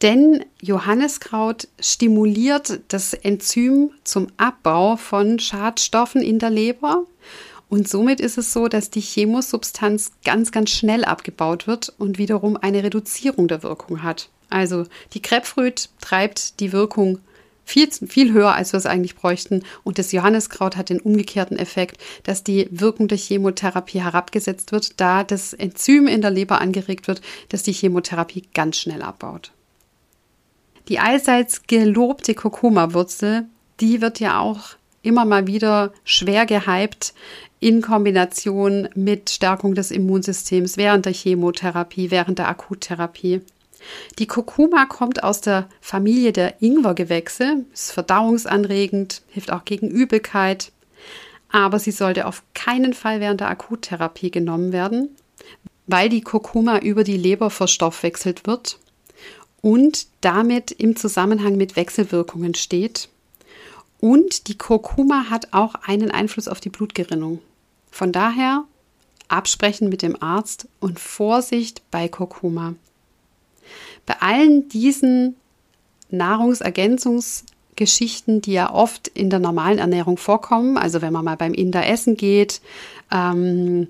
Denn 0.00 0.44
Johanniskraut 0.60 1.66
stimuliert 1.80 2.78
das 2.86 3.14
Enzym 3.14 3.90
zum 4.04 4.28
Abbau 4.36 4.96
von 4.96 5.40
Schadstoffen 5.40 6.22
in 6.22 6.38
der 6.38 6.50
Leber 6.50 7.02
und 7.68 7.88
somit 7.88 8.20
ist 8.20 8.38
es 8.38 8.52
so, 8.52 8.68
dass 8.68 8.90
die 8.90 9.00
Chemosubstanz 9.00 10.12
ganz, 10.24 10.52
ganz 10.52 10.70
schnell 10.70 11.04
abgebaut 11.04 11.66
wird 11.66 11.92
und 11.98 12.18
wiederum 12.18 12.56
eine 12.56 12.84
Reduzierung 12.84 13.48
der 13.48 13.64
Wirkung 13.64 14.04
hat. 14.04 14.28
Also 14.50 14.84
die 15.14 15.22
Grapefruit 15.22 15.88
treibt 16.00 16.60
die 16.60 16.70
Wirkung 16.72 17.18
viel, 17.64 17.90
viel 17.90 18.32
höher, 18.32 18.54
als 18.54 18.72
wir 18.72 18.78
es 18.78 18.86
eigentlich 18.86 19.16
bräuchten. 19.16 19.62
Und 19.84 19.98
das 19.98 20.12
Johanniskraut 20.12 20.76
hat 20.76 20.88
den 20.88 21.00
umgekehrten 21.00 21.58
Effekt, 21.58 21.98
dass 22.24 22.44
die 22.44 22.68
Wirkung 22.70 23.08
der 23.08 23.18
Chemotherapie 23.18 24.02
herabgesetzt 24.02 24.72
wird, 24.72 25.00
da 25.00 25.24
das 25.24 25.52
Enzym 25.52 26.06
in 26.06 26.20
der 26.20 26.30
Leber 26.30 26.60
angeregt 26.60 27.08
wird, 27.08 27.22
das 27.48 27.62
die 27.62 27.72
Chemotherapie 27.72 28.44
ganz 28.54 28.78
schnell 28.78 29.02
abbaut. 29.02 29.52
Die 30.88 30.98
allseits 30.98 31.62
gelobte 31.66 32.34
Kurkuma-Wurzel, 32.34 33.46
die 33.80 34.00
wird 34.00 34.20
ja 34.20 34.40
auch 34.40 34.76
immer 35.02 35.24
mal 35.24 35.46
wieder 35.46 35.92
schwer 36.04 36.46
gehypt 36.46 37.14
in 37.60 37.80
Kombination 37.80 38.88
mit 38.94 39.30
Stärkung 39.30 39.74
des 39.74 39.90
Immunsystems 39.90 40.76
während 40.76 41.06
der 41.06 41.12
Chemotherapie, 41.12 42.10
während 42.10 42.38
der 42.38 42.48
Akuttherapie. 42.48 43.40
Die 44.18 44.26
Kurkuma 44.26 44.86
kommt 44.86 45.22
aus 45.22 45.40
der 45.40 45.68
Familie 45.80 46.32
der 46.32 46.62
Ingwergewächse, 46.62 47.64
ist 47.72 47.92
verdauungsanregend, 47.92 49.22
hilft 49.28 49.52
auch 49.52 49.64
gegen 49.64 49.88
Übelkeit, 49.88 50.72
aber 51.50 51.78
sie 51.78 51.90
sollte 51.90 52.26
auf 52.26 52.42
keinen 52.54 52.94
Fall 52.94 53.20
während 53.20 53.40
der 53.40 53.50
Akuttherapie 53.50 54.30
genommen 54.30 54.72
werden, 54.72 55.16
weil 55.86 56.08
die 56.08 56.22
Kurkuma 56.22 56.78
über 56.78 57.04
die 57.04 57.16
Leber 57.16 57.50
verstoffwechselt 57.50 58.46
wird 58.46 58.78
und 59.60 60.06
damit 60.20 60.70
im 60.70 60.96
Zusammenhang 60.96 61.56
mit 61.56 61.76
Wechselwirkungen 61.76 62.54
steht. 62.54 63.08
Und 64.00 64.48
die 64.48 64.58
Kurkuma 64.58 65.30
hat 65.30 65.52
auch 65.52 65.74
einen 65.86 66.10
Einfluss 66.10 66.48
auf 66.48 66.60
die 66.60 66.70
Blutgerinnung. 66.70 67.38
Von 67.90 68.10
daher 68.10 68.64
absprechen 69.28 69.88
mit 69.88 70.02
dem 70.02 70.20
Arzt 70.20 70.66
und 70.80 70.98
Vorsicht 70.98 71.82
bei 71.90 72.08
Kurkuma. 72.08 72.74
Bei 74.06 74.14
allen 74.20 74.68
diesen 74.68 75.36
Nahrungsergänzungsgeschichten, 76.10 78.42
die 78.42 78.52
ja 78.52 78.72
oft 78.72 79.08
in 79.08 79.30
der 79.30 79.38
normalen 79.38 79.78
Ernährung 79.78 80.18
vorkommen, 80.18 80.76
also 80.76 81.00
wenn 81.02 81.12
man 81.12 81.24
mal 81.24 81.36
beim 81.36 81.54
Inder 81.54 81.86
essen 81.86 82.16
geht, 82.16 82.60
ähm, 83.10 83.88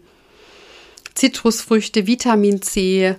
Zitrusfrüchte, 1.15 2.07
Vitamin 2.07 2.63
C, 2.63 3.17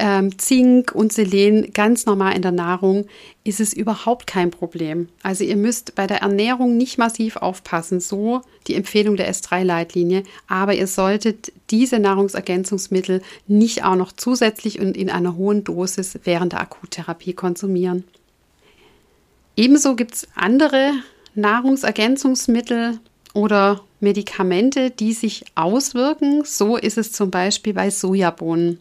ähm, 0.00 0.38
Zink 0.38 0.92
und 0.92 1.12
Selen 1.12 1.72
ganz 1.72 2.06
normal 2.06 2.34
in 2.34 2.42
der 2.42 2.52
Nahrung, 2.52 3.06
ist 3.44 3.60
es 3.60 3.72
überhaupt 3.72 4.26
kein 4.26 4.50
Problem. 4.50 5.08
Also 5.22 5.44
ihr 5.44 5.56
müsst 5.56 5.94
bei 5.94 6.06
der 6.06 6.22
Ernährung 6.22 6.76
nicht 6.76 6.98
massiv 6.98 7.36
aufpassen, 7.36 8.00
so 8.00 8.40
die 8.66 8.74
Empfehlung 8.74 9.16
der 9.16 9.30
S3-Leitlinie, 9.32 10.24
aber 10.48 10.74
ihr 10.74 10.86
solltet 10.86 11.52
diese 11.70 11.98
Nahrungsergänzungsmittel 11.98 13.22
nicht 13.46 13.84
auch 13.84 13.96
noch 13.96 14.12
zusätzlich 14.12 14.80
und 14.80 14.96
in 14.96 15.10
einer 15.10 15.36
hohen 15.36 15.62
Dosis 15.62 16.18
während 16.24 16.52
der 16.54 16.60
Akuttherapie 16.60 17.34
konsumieren. 17.34 18.04
Ebenso 19.56 19.94
gibt 19.94 20.14
es 20.14 20.28
andere 20.34 20.92
Nahrungsergänzungsmittel 21.34 22.98
oder 23.34 23.82
Medikamente, 24.00 24.90
die 24.90 25.12
sich 25.12 25.44
auswirken. 25.54 26.44
So 26.44 26.76
ist 26.76 26.96
es 26.96 27.12
zum 27.12 27.30
Beispiel 27.30 27.74
bei 27.74 27.90
Sojabohnen. 27.90 28.78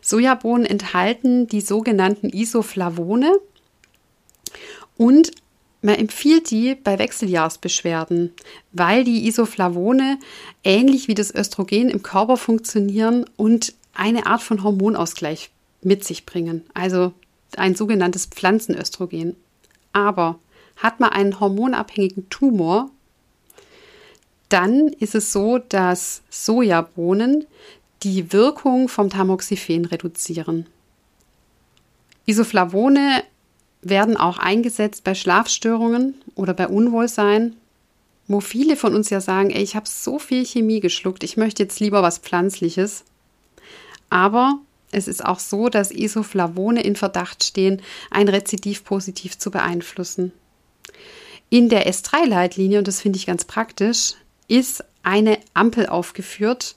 Sojabohnen 0.00 0.66
enthalten 0.66 1.46
die 1.46 1.60
sogenannten 1.60 2.28
Isoflavone 2.28 3.38
und 4.96 5.32
man 5.82 5.96
empfiehlt 5.96 6.50
die 6.50 6.74
bei 6.74 6.98
Wechseljahrsbeschwerden, 6.98 8.32
weil 8.72 9.04
die 9.04 9.26
Isoflavone 9.26 10.18
ähnlich 10.62 11.08
wie 11.08 11.14
das 11.14 11.34
Östrogen 11.34 11.90
im 11.90 12.02
Körper 12.02 12.38
funktionieren 12.38 13.26
und 13.36 13.74
eine 13.92 14.26
Art 14.26 14.42
von 14.42 14.62
Hormonausgleich 14.62 15.50
mit 15.82 16.02
sich 16.02 16.24
bringen, 16.24 16.64
also 16.72 17.12
ein 17.56 17.74
sogenanntes 17.74 18.26
Pflanzenöstrogen. 18.26 19.36
Aber 19.92 20.38
hat 20.76 21.00
man 21.00 21.10
einen 21.10 21.38
hormonabhängigen 21.38 22.30
Tumor, 22.30 22.90
dann 24.48 24.88
ist 24.88 25.14
es 25.14 25.32
so, 25.32 25.58
dass 25.58 26.22
Sojabohnen 26.30 27.46
die 28.04 28.32
Wirkung 28.32 28.88
vom 28.88 29.08
Tamoxifen 29.08 29.86
reduzieren. 29.86 30.66
Isoflavone 32.26 33.22
werden 33.80 34.16
auch 34.16 34.38
eingesetzt 34.38 35.04
bei 35.04 35.14
Schlafstörungen 35.14 36.14
oder 36.34 36.54
bei 36.54 36.68
Unwohlsein, 36.68 37.56
wo 38.28 38.40
viele 38.40 38.76
von 38.76 38.94
uns 38.94 39.10
ja 39.10 39.20
sagen, 39.20 39.50
ey, 39.50 39.62
ich 39.62 39.74
habe 39.76 39.88
so 39.88 40.18
viel 40.18 40.44
Chemie 40.44 40.80
geschluckt, 40.80 41.24
ich 41.24 41.36
möchte 41.36 41.62
jetzt 41.62 41.80
lieber 41.80 42.02
was 42.02 42.18
Pflanzliches. 42.18 43.04
Aber 44.10 44.58
es 44.92 45.08
ist 45.08 45.24
auch 45.24 45.38
so, 45.38 45.68
dass 45.68 45.90
Isoflavone 45.90 46.82
in 46.82 46.96
Verdacht 46.96 47.42
stehen, 47.42 47.82
ein 48.10 48.28
Rezidiv 48.28 48.84
positiv 48.84 49.38
zu 49.38 49.50
beeinflussen. 49.50 50.32
In 51.50 51.68
der 51.68 51.90
S3-Leitlinie, 51.90 52.78
und 52.78 52.88
das 52.88 53.00
finde 53.00 53.18
ich 53.18 53.26
ganz 53.26 53.44
praktisch, 53.44 54.14
ist 54.48 54.84
eine 55.02 55.38
Ampel 55.52 55.86
aufgeführt, 55.86 56.76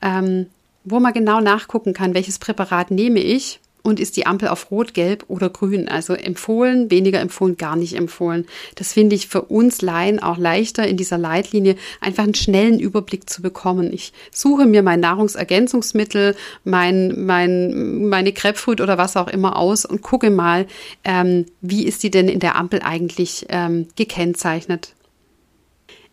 ähm, 0.00 0.46
wo 0.84 1.00
man 1.00 1.12
genau 1.12 1.40
nachgucken 1.40 1.92
kann, 1.92 2.14
welches 2.14 2.38
Präparat 2.38 2.90
nehme 2.90 3.20
ich 3.20 3.60
und 3.84 4.00
ist 4.00 4.16
die 4.16 4.26
Ampel 4.26 4.48
auf 4.48 4.70
Rot, 4.70 4.94
Gelb 4.94 5.26
oder 5.28 5.50
Grün. 5.50 5.88
Also 5.88 6.14
empfohlen, 6.14 6.90
weniger 6.90 7.20
empfohlen, 7.20 7.58
gar 7.58 7.76
nicht 7.76 7.94
empfohlen. 7.96 8.46
Das 8.76 8.94
finde 8.94 9.14
ich 9.14 9.28
für 9.28 9.42
uns 9.42 9.82
Laien 9.82 10.20
auch 10.22 10.38
leichter 10.38 10.88
in 10.88 10.96
dieser 10.96 11.18
Leitlinie, 11.18 11.76
einfach 12.00 12.24
einen 12.24 12.34
schnellen 12.34 12.80
Überblick 12.80 13.28
zu 13.28 13.42
bekommen. 13.42 13.92
Ich 13.92 14.14
suche 14.32 14.64
mir 14.64 14.82
mein 14.82 15.00
Nahrungsergänzungsmittel, 15.00 16.34
mein, 16.64 17.26
mein, 17.26 18.08
meine 18.08 18.32
Grapefruit 18.32 18.80
oder 18.80 18.96
was 18.96 19.18
auch 19.18 19.28
immer 19.28 19.56
aus 19.56 19.84
und 19.84 20.00
gucke 20.00 20.30
mal, 20.30 20.66
ähm, 21.04 21.44
wie 21.60 21.84
ist 21.84 22.02
die 22.02 22.10
denn 22.10 22.28
in 22.28 22.40
der 22.40 22.56
Ampel 22.56 22.80
eigentlich 22.82 23.44
ähm, 23.50 23.88
gekennzeichnet. 23.96 24.94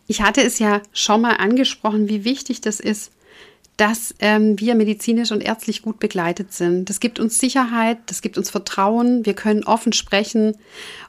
Ich 0.07 0.21
hatte 0.21 0.41
es 0.41 0.59
ja 0.59 0.81
schon 0.91 1.21
mal 1.21 1.37
angesprochen, 1.37 2.09
wie 2.09 2.25
wichtig 2.25 2.59
das 2.59 2.81
ist, 2.81 3.13
dass 3.81 4.13
ähm, 4.19 4.59
wir 4.59 4.75
medizinisch 4.75 5.31
und 5.31 5.41
ärztlich 5.41 5.81
gut 5.81 5.99
begleitet 5.99 6.53
sind. 6.53 6.87
Das 6.87 6.99
gibt 6.99 7.19
uns 7.19 7.39
Sicherheit, 7.39 7.97
das 8.05 8.21
gibt 8.21 8.37
uns 8.37 8.51
Vertrauen, 8.51 9.25
wir 9.25 9.33
können 9.33 9.63
offen 9.63 9.91
sprechen. 9.91 10.55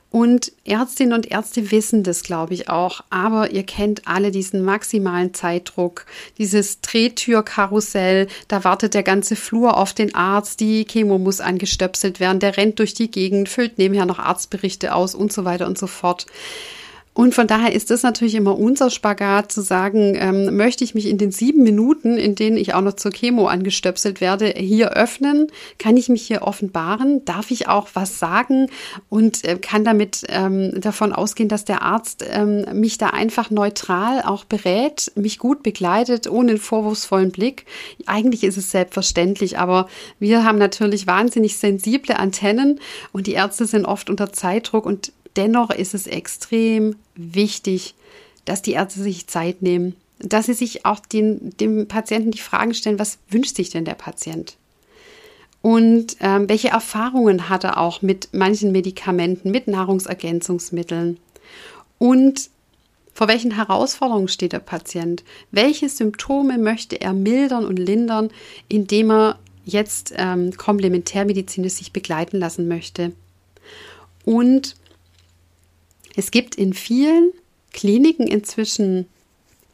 Und 0.09 0.53
Ärztinnen 0.65 1.13
und 1.13 1.31
Ärzte 1.31 1.71
wissen 1.71 2.03
das, 2.03 2.23
glaube 2.23 2.55
ich, 2.55 2.71
auch. 2.71 3.03
Aber 3.11 3.51
ihr 3.51 3.65
kennt 3.65 4.09
alle 4.09 4.31
diesen 4.31 4.65
maximalen 4.65 5.35
Zeitdruck, 5.35 6.07
dieses 6.39 6.81
Drehtürkarussell. 6.81 8.27
Da 8.49 8.65
wartet 8.65 8.95
der 8.95 9.03
ganze 9.03 9.37
Flur 9.37 9.77
auf 9.77 9.93
den 9.93 10.15
Arzt. 10.15 10.61
Die 10.61 10.87
Chemo 10.87 11.19
muss 11.19 11.41
angestöpselt 11.41 12.21
werden. 12.21 12.41
Der 12.41 12.57
rennt 12.57 12.79
durch 12.79 12.95
die 12.95 13.11
Gegend, 13.11 13.51
füllt 13.51 13.77
nebenher 13.77 14.07
noch 14.07 14.19
Arztberichte 14.19 14.95
aus 14.95 15.15
und 15.15 15.31
so 15.31 15.45
weiter 15.45 15.67
und 15.67 15.77
so 15.77 15.87
fort. 15.87 16.25
Und 17.15 17.35
von 17.35 17.47
daher 17.47 17.75
ist 17.75 17.91
das 17.91 18.03
natürlich 18.03 18.35
immer 18.35 18.59
unser 18.59 18.89
Spagat 18.89 19.53
zu 19.53 19.61
sagen, 19.61 20.15
ähm, 20.17 20.57
möchte 20.57 20.83
ich 20.83 20.95
mich 20.95 21.07
in 21.07 21.19
den 21.19 21.31
sieben 21.31 21.63
Minuten, 21.63 22.17
in 22.17 22.35
denen 22.35 22.57
ich 22.57 22.73
auch 22.73 22.81
noch 22.81 22.95
zur 22.95 23.13
Chemo 23.13 23.49
angestöpselt 23.49 24.23
werde, 24.23 24.55
hier 24.57 24.93
öffnen? 24.93 25.49
Kann 25.79 25.99
ich 25.99 26.09
mich 26.09 26.23
hier 26.23 26.43
offenbaren? 26.43 27.23
Darf 27.27 27.51
ich 27.51 27.69
auch 27.69 27.89
was 27.93 28.19
sagen? 28.19 28.69
Und 29.11 29.45
äh, 29.45 29.59
kann 29.59 29.85
damit 29.85 30.25
ähm, 30.29 30.81
davon 30.81 31.13
ausgehen, 31.13 31.51
dass 31.51 31.67
der 31.67 31.83
Arzt 31.83 32.25
ähm, 32.31 32.65
mich 32.81 32.97
da 32.97 33.09
einfach 33.09 33.51
neutral 33.51 34.23
auch 34.23 34.45
berät, 34.45 35.13
mich 35.15 35.39
gut 35.39 35.63
begleitet, 35.63 36.31
ohne 36.31 36.53
einen 36.53 36.61
vorwurfsvollen 36.61 37.31
Blick? 37.31 37.67
Eigentlich 38.07 38.43
ist 38.43 38.57
es 38.57 38.71
selbstverständlich, 38.71 39.59
aber 39.59 39.87
wir 40.19 40.45
haben 40.45 40.57
natürlich 40.57 41.07
wahnsinnig 41.07 41.59
sensible 41.59 42.17
Antennen 42.17 42.81
und 43.13 43.27
die 43.27 43.33
Ärzte 43.33 43.67
sind 43.67 43.85
oft 43.85 44.09
unter 44.09 44.33
Zeitdruck 44.33 44.87
und 44.87 45.13
Dennoch 45.37 45.71
ist 45.71 45.95
es 45.95 46.07
extrem 46.07 46.97
wichtig, 47.15 47.95
dass 48.45 48.63
die 48.63 48.73
Ärzte 48.73 49.03
sich 49.03 49.27
Zeit 49.27 49.63
nehmen, 49.63 49.97
dass 50.19 50.47
sie 50.47 50.55
sich 50.55 50.85
auch 50.85 51.01
den, 51.01 51.51
dem 51.59 51.89
Patienten 51.89 52.31
die 52.31 52.39
Fragen 52.39 52.75
stellen, 52.75 52.99
was 52.99 53.19
wünscht 53.29 53.57
sich 53.57 53.71
denn 53.71 53.85
der 53.85 53.95
Patient? 53.95 54.57
Und 55.63 56.17
ähm, 56.21 56.49
welche 56.49 56.69
Erfahrungen 56.69 57.49
hat 57.49 57.65
er 57.65 57.79
auch 57.79 58.03
mit 58.03 58.29
manchen 58.33 58.73
Medikamenten, 58.73 59.51
mit 59.51 59.69
Nahrungsergänzungsmitteln? 59.69 61.19
Und 61.99 62.51
vor 63.15 63.29
welchen 63.29 63.53
Herausforderungen 63.53 64.29
steht 64.29 64.53
der 64.53 64.59
Patient? 64.59 65.23
Welche 65.51 65.89
Symptome 65.89 66.59
möchte 66.59 67.01
er 67.01 67.13
mildern 67.13 67.65
und 67.65 67.79
lindern, 67.79 68.31
indem 68.69 69.11
er 69.11 69.39
jetzt 69.65 70.13
ähm, 70.17 70.57
komplementärmedizinisch 70.57 71.75
sich 71.75 71.93
begleiten 71.93 72.39
lassen 72.39 72.67
möchte? 72.67 73.13
Und 74.25 74.75
es 76.17 76.31
gibt 76.31 76.55
in 76.55 76.73
vielen 76.73 77.33
Kliniken 77.73 78.27
inzwischen 78.27 79.07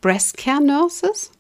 Breast 0.00 0.36
Care 0.36 0.62
Nurses. 0.62 1.30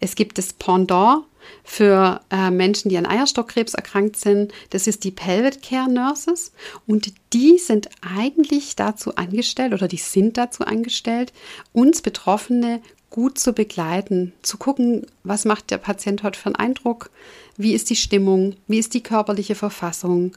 Es 0.00 0.14
gibt 0.14 0.38
das 0.38 0.52
Pendant 0.52 1.24
für 1.62 2.20
äh, 2.30 2.50
Menschen, 2.50 2.88
die 2.88 2.96
an 2.96 3.06
Eierstockkrebs 3.06 3.74
erkrankt 3.74 4.16
sind. 4.16 4.52
Das 4.70 4.86
ist 4.86 5.04
die 5.04 5.10
Pelvic 5.10 5.62
Care 5.62 5.90
Nurses. 5.90 6.52
Und 6.86 7.12
die 7.32 7.58
sind 7.58 7.88
eigentlich 8.00 8.76
dazu 8.76 9.14
angestellt 9.16 9.72
oder 9.72 9.88
die 9.88 9.98
sind 9.98 10.36
dazu 10.36 10.64
angestellt, 10.64 11.32
uns 11.72 12.02
Betroffene 12.02 12.80
gut 13.10 13.38
zu 13.38 13.52
begleiten, 13.52 14.32
zu 14.42 14.58
gucken, 14.58 15.06
was 15.22 15.44
macht 15.44 15.70
der 15.70 15.78
Patient 15.78 16.22
heute 16.22 16.38
für 16.38 16.46
einen 16.46 16.56
Eindruck, 16.56 17.10
wie 17.56 17.72
ist 17.72 17.88
die 17.90 17.96
Stimmung, 17.96 18.56
wie 18.66 18.78
ist 18.78 18.92
die 18.92 19.02
körperliche 19.02 19.54
Verfassung, 19.54 20.32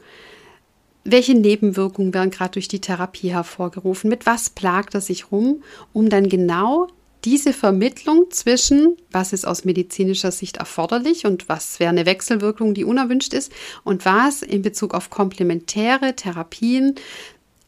welche 1.04 1.34
Nebenwirkungen 1.34 2.12
werden 2.12 2.30
gerade 2.30 2.52
durch 2.52 2.68
die 2.68 2.80
Therapie 2.80 3.32
hervorgerufen? 3.32 4.10
Mit 4.10 4.26
was 4.26 4.50
plagt 4.50 4.94
er 4.94 5.00
sich 5.00 5.32
rum, 5.32 5.62
um 5.92 6.08
dann 6.08 6.28
genau 6.28 6.88
diese 7.24 7.52
Vermittlung 7.52 8.26
zwischen, 8.30 8.96
was 9.10 9.32
ist 9.32 9.46
aus 9.46 9.64
medizinischer 9.64 10.30
Sicht 10.30 10.58
erforderlich 10.58 11.26
und 11.26 11.48
was 11.48 11.80
wäre 11.80 11.90
eine 11.90 12.06
Wechselwirkung, 12.06 12.74
die 12.74 12.84
unerwünscht 12.84 13.34
ist, 13.34 13.52
und 13.84 14.04
was 14.04 14.42
in 14.42 14.62
Bezug 14.62 14.94
auf 14.94 15.10
komplementäre 15.10 16.14
Therapien 16.14 16.94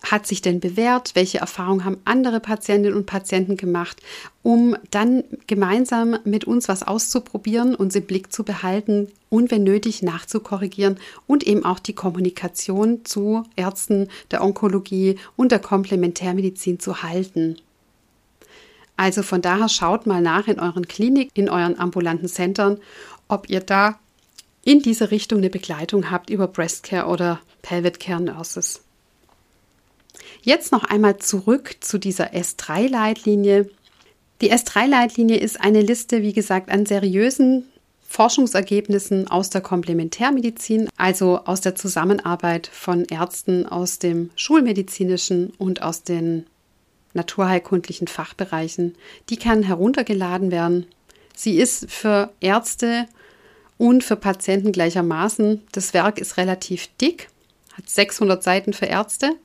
hat 0.02 0.26
sich 0.26 0.42
denn 0.42 0.60
bewährt? 0.60 1.14
Welche 1.14 1.38
Erfahrungen 1.38 1.84
haben 1.84 1.98
andere 2.04 2.40
Patientinnen 2.40 2.96
und 2.96 3.06
Patienten 3.06 3.56
gemacht, 3.56 4.00
um 4.42 4.76
dann 4.90 5.24
gemeinsam 5.46 6.18
mit 6.24 6.44
uns 6.44 6.68
was 6.68 6.82
auszuprobieren, 6.82 7.74
uns 7.74 7.94
im 7.94 8.04
Blick 8.04 8.32
zu 8.32 8.44
behalten 8.44 9.08
und 9.28 9.50
wenn 9.50 9.62
nötig 9.62 10.02
nachzukorrigieren 10.02 10.98
und 11.26 11.44
eben 11.44 11.64
auch 11.64 11.78
die 11.78 11.94
Kommunikation 11.94 13.04
zu 13.04 13.44
Ärzten 13.56 14.08
der 14.30 14.42
Onkologie 14.42 15.16
und 15.36 15.52
der 15.52 15.60
Komplementärmedizin 15.60 16.80
zu 16.80 17.02
halten. 17.02 17.56
Also 18.96 19.22
von 19.22 19.40
daher 19.40 19.68
schaut 19.68 20.06
mal 20.06 20.20
nach 20.20 20.46
in 20.46 20.60
euren 20.60 20.86
Kliniken, 20.86 21.30
in 21.34 21.48
euren 21.48 21.78
ambulanten 21.78 22.28
Centern, 22.28 22.78
ob 23.28 23.48
ihr 23.48 23.60
da 23.60 23.98
in 24.62 24.82
diese 24.82 25.10
Richtung 25.10 25.38
eine 25.38 25.48
Begleitung 25.50 26.10
habt 26.10 26.28
über 26.28 26.46
Breast 26.46 26.82
Care 26.82 27.06
oder 27.06 27.40
Pelvic 27.62 28.00
Care 28.00 28.20
Nurses. 28.20 28.82
Jetzt 30.42 30.72
noch 30.72 30.84
einmal 30.84 31.18
zurück 31.18 31.76
zu 31.80 31.98
dieser 31.98 32.32
S3-Leitlinie. 32.32 33.68
Die 34.40 34.52
S3-Leitlinie 34.52 35.36
ist 35.36 35.60
eine 35.60 35.82
Liste, 35.82 36.22
wie 36.22 36.32
gesagt, 36.32 36.70
an 36.70 36.86
seriösen 36.86 37.64
Forschungsergebnissen 38.08 39.28
aus 39.28 39.50
der 39.50 39.60
Komplementärmedizin, 39.60 40.88
also 40.96 41.44
aus 41.44 41.60
der 41.60 41.76
Zusammenarbeit 41.76 42.66
von 42.66 43.04
Ärzten 43.04 43.66
aus 43.66 43.98
dem 43.98 44.30
schulmedizinischen 44.34 45.52
und 45.58 45.82
aus 45.82 46.02
den 46.02 46.46
naturheilkundlichen 47.12 48.08
Fachbereichen. 48.08 48.96
Die 49.28 49.36
kann 49.36 49.62
heruntergeladen 49.62 50.50
werden. 50.50 50.86
Sie 51.36 51.58
ist 51.58 51.90
für 51.90 52.32
Ärzte 52.40 53.06
und 53.78 54.02
für 54.02 54.16
Patienten 54.16 54.72
gleichermaßen. 54.72 55.62
Das 55.72 55.94
Werk 55.94 56.18
ist 56.18 56.36
relativ 56.36 56.88
dick, 57.00 57.28
hat 57.76 57.88
600 57.88 58.42
Seiten 58.42 58.72
für 58.72 58.86
Ärzte. 58.86 59.36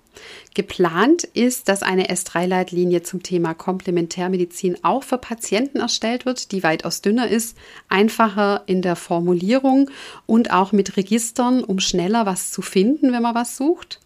Geplant 0.54 1.24
ist, 1.24 1.70
dass 1.70 1.84
eine 1.84 2.08
S3-Leitlinie 2.10 3.04
zum 3.04 3.24
Thema 3.24 3.54
Komplementärmedizin 3.54 4.78
auch 4.84 5.04
für 5.04 5.18
Patienten 5.18 5.80
erstellt 5.80 6.26
wird, 6.26 6.52
die 6.52 6.64
weitaus 6.64 7.02
dünner 7.02 7.28
ist, 7.28 7.58
einfacher 7.90 8.64
in 8.66 8.82
der 8.82 8.96
Formulierung 8.96 9.90
und 10.26 10.52
auch 10.52 10.72
mit 10.72 10.98
Registern, 10.98 11.64
um 11.64 11.80
schneller 11.80 12.26
was 12.26 12.52
zu 12.52 12.62
finden, 12.62 13.12
wenn 13.12 13.22
man 13.22 13.36
was 13.36 13.58
sucht. 13.58 14.00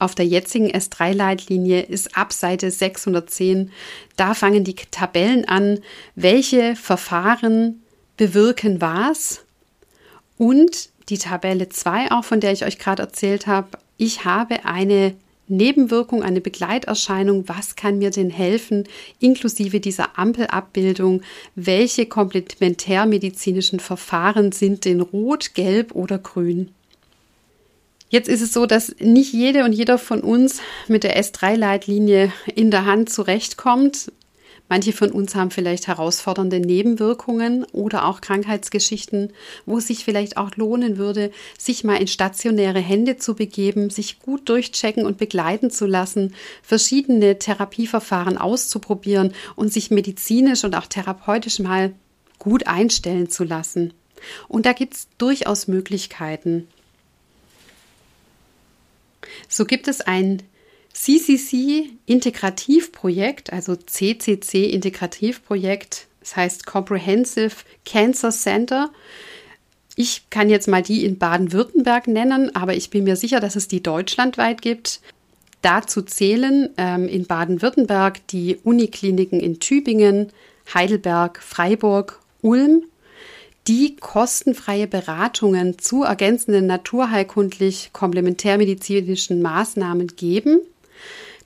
Auf 0.00 0.14
der 0.14 0.26
jetzigen 0.26 0.70
S3-Leitlinie 0.70 1.82
ist 1.82 2.16
ab 2.16 2.32
Seite 2.32 2.70
610, 2.70 3.72
da 4.16 4.34
fangen 4.34 4.62
die 4.62 4.76
Tabellen 4.76 5.44
an, 5.46 5.80
welche 6.14 6.76
Verfahren 6.76 7.82
bewirken 8.16 8.80
was 8.80 9.44
und 10.36 10.90
die 11.08 11.18
Tabelle 11.18 11.68
2 11.68 12.12
auch, 12.12 12.24
von 12.24 12.40
der 12.40 12.52
ich 12.52 12.64
euch 12.64 12.78
gerade 12.78 13.02
erzählt 13.02 13.46
habe. 13.46 13.70
Ich 13.96 14.24
habe 14.24 14.64
eine 14.64 15.16
Nebenwirkung, 15.48 16.22
eine 16.22 16.40
Begleiterscheinung, 16.40 17.48
was 17.48 17.76
kann 17.76 17.98
mir 17.98 18.10
denn 18.10 18.30
helfen, 18.30 18.84
inklusive 19.18 19.80
dieser 19.80 20.18
Ampelabbildung, 20.18 21.22
welche 21.54 22.06
komplementärmedizinischen 22.06 23.80
Verfahren 23.80 24.52
sind 24.52 24.84
denn 24.84 25.00
rot, 25.00 25.54
gelb 25.54 25.94
oder 25.94 26.18
grün. 26.18 26.70
Jetzt 28.10 28.28
ist 28.28 28.40
es 28.40 28.54
so, 28.54 28.64
dass 28.64 28.94
nicht 29.00 29.34
jede 29.34 29.64
und 29.64 29.72
jeder 29.72 29.98
von 29.98 30.22
uns 30.22 30.60
mit 30.86 31.04
der 31.04 31.20
S3-Leitlinie 31.20 32.32
in 32.54 32.70
der 32.70 32.86
Hand 32.86 33.10
zurechtkommt. 33.10 34.10
Manche 34.68 34.92
von 34.92 35.10
uns 35.10 35.34
haben 35.34 35.50
vielleicht 35.50 35.86
herausfordernde 35.86 36.60
Nebenwirkungen 36.60 37.64
oder 37.72 38.06
auch 38.06 38.20
Krankheitsgeschichten, 38.20 39.32
wo 39.64 39.78
es 39.78 39.86
sich 39.86 40.04
vielleicht 40.04 40.36
auch 40.36 40.54
lohnen 40.56 40.98
würde, 40.98 41.30
sich 41.56 41.84
mal 41.84 41.96
in 41.96 42.06
stationäre 42.06 42.80
Hände 42.80 43.16
zu 43.16 43.34
begeben, 43.34 43.88
sich 43.88 44.20
gut 44.20 44.48
durchchecken 44.48 45.06
und 45.06 45.16
begleiten 45.16 45.70
zu 45.70 45.86
lassen, 45.86 46.34
verschiedene 46.62 47.38
Therapieverfahren 47.38 48.36
auszuprobieren 48.36 49.32
und 49.56 49.72
sich 49.72 49.90
medizinisch 49.90 50.64
und 50.64 50.74
auch 50.74 50.86
therapeutisch 50.86 51.58
mal 51.58 51.94
gut 52.38 52.66
einstellen 52.66 53.30
zu 53.30 53.44
lassen. 53.44 53.94
Und 54.48 54.66
da 54.66 54.72
gibt 54.72 54.94
es 54.94 55.08
durchaus 55.16 55.68
Möglichkeiten. 55.68 56.68
So 59.48 59.64
gibt 59.64 59.88
es 59.88 60.00
ein 60.00 60.42
CCC 61.00 61.90
Integrativprojekt, 62.06 63.52
also 63.52 63.76
CCC 63.76 64.64
Integrativprojekt, 64.64 66.08
das 66.18 66.34
heißt 66.34 66.66
Comprehensive 66.66 67.54
Cancer 67.84 68.30
Center. 68.30 68.90
Ich 69.94 70.28
kann 70.28 70.50
jetzt 70.50 70.66
mal 70.66 70.82
die 70.82 71.04
in 71.04 71.16
Baden-Württemberg 71.16 72.08
nennen, 72.08 72.54
aber 72.54 72.74
ich 72.74 72.90
bin 72.90 73.04
mir 73.04 73.14
sicher, 73.14 73.38
dass 73.38 73.54
es 73.54 73.68
die 73.68 73.82
deutschlandweit 73.82 74.60
gibt. 74.60 75.00
Dazu 75.62 76.02
zählen 76.02 76.70
ähm, 76.76 77.06
in 77.08 77.26
Baden-Württemberg 77.26 78.26
die 78.26 78.56
Unikliniken 78.56 79.38
in 79.38 79.60
Tübingen, 79.60 80.30
Heidelberg, 80.74 81.40
Freiburg, 81.40 82.20
Ulm, 82.42 82.82
die 83.68 83.94
kostenfreie 83.96 84.88
Beratungen 84.88 85.78
zu 85.78 86.02
ergänzenden 86.02 86.66
naturheilkundlich 86.66 87.90
komplementärmedizinischen 87.92 89.40
Maßnahmen 89.42 90.08
geben. 90.16 90.60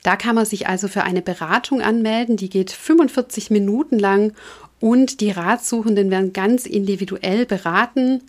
Da 0.03 0.17
kann 0.17 0.35
man 0.35 0.45
sich 0.45 0.67
also 0.67 0.89
für 0.89 1.03
eine 1.03 1.21
Beratung 1.21 1.81
anmelden, 1.81 2.35
die 2.35 2.49
geht 2.49 2.71
45 2.71 3.49
Minuten 3.49 3.97
lang 3.97 4.33
und 4.81 5.21
die 5.21 5.31
Ratsuchenden 5.31 6.11
werden 6.11 6.33
ganz 6.33 6.65
individuell 6.65 7.45
beraten. 7.45 8.21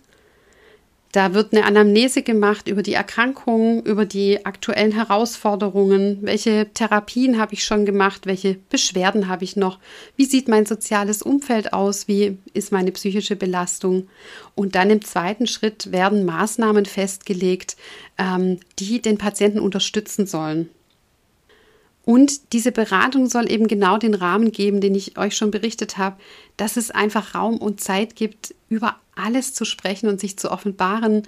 Da 1.11 1.33
wird 1.33 1.53
eine 1.53 1.63
Anamnese 1.63 2.23
gemacht 2.23 2.67
über 2.67 2.81
die 2.81 2.93
Erkrankungen, 2.93 3.83
über 3.83 4.05
die 4.05 4.45
aktuellen 4.45 4.91
Herausforderungen, 4.91 6.19
welche 6.23 6.67
Therapien 6.73 7.39
habe 7.39 7.53
ich 7.53 7.63
schon 7.63 7.85
gemacht, 7.85 8.25
welche 8.25 8.55
Beschwerden 8.69 9.29
habe 9.29 9.45
ich 9.45 9.55
noch, 9.55 9.79
wie 10.17 10.25
sieht 10.25 10.49
mein 10.49 10.65
soziales 10.65 11.21
Umfeld 11.21 11.71
aus, 11.71 12.09
wie 12.09 12.37
ist 12.53 12.73
meine 12.73 12.91
psychische 12.91 13.37
Belastung. 13.37 14.09
Und 14.55 14.75
dann 14.75 14.89
im 14.89 15.05
zweiten 15.05 15.47
Schritt 15.47 15.93
werden 15.93 16.25
Maßnahmen 16.25 16.85
festgelegt, 16.85 17.77
ähm, 18.17 18.59
die 18.79 19.01
den 19.01 19.17
Patienten 19.17 19.59
unterstützen 19.59 20.25
sollen. 20.25 20.69
Und 22.05 22.53
diese 22.53 22.71
Beratung 22.71 23.27
soll 23.27 23.51
eben 23.51 23.67
genau 23.67 23.97
den 23.97 24.13
Rahmen 24.13 24.51
geben, 24.51 24.79
den 24.79 24.93
ich 24.93 25.17
euch 25.17 25.35
schon 25.35 25.49
berichtet 25.49 25.97
habe, 25.97 26.17
dass 26.55 26.77
es 26.77 26.91
einfach 26.91 27.33
Raum 27.33 27.57
und 27.57 27.81
Zeit 27.81 28.15
gibt, 28.15 28.53
über 28.69 28.97
alles 29.15 29.53
zu 29.53 29.65
sprechen 29.65 30.07
und 30.07 30.19
sich 30.19 30.37
zu 30.37 30.51
offenbaren, 30.51 31.23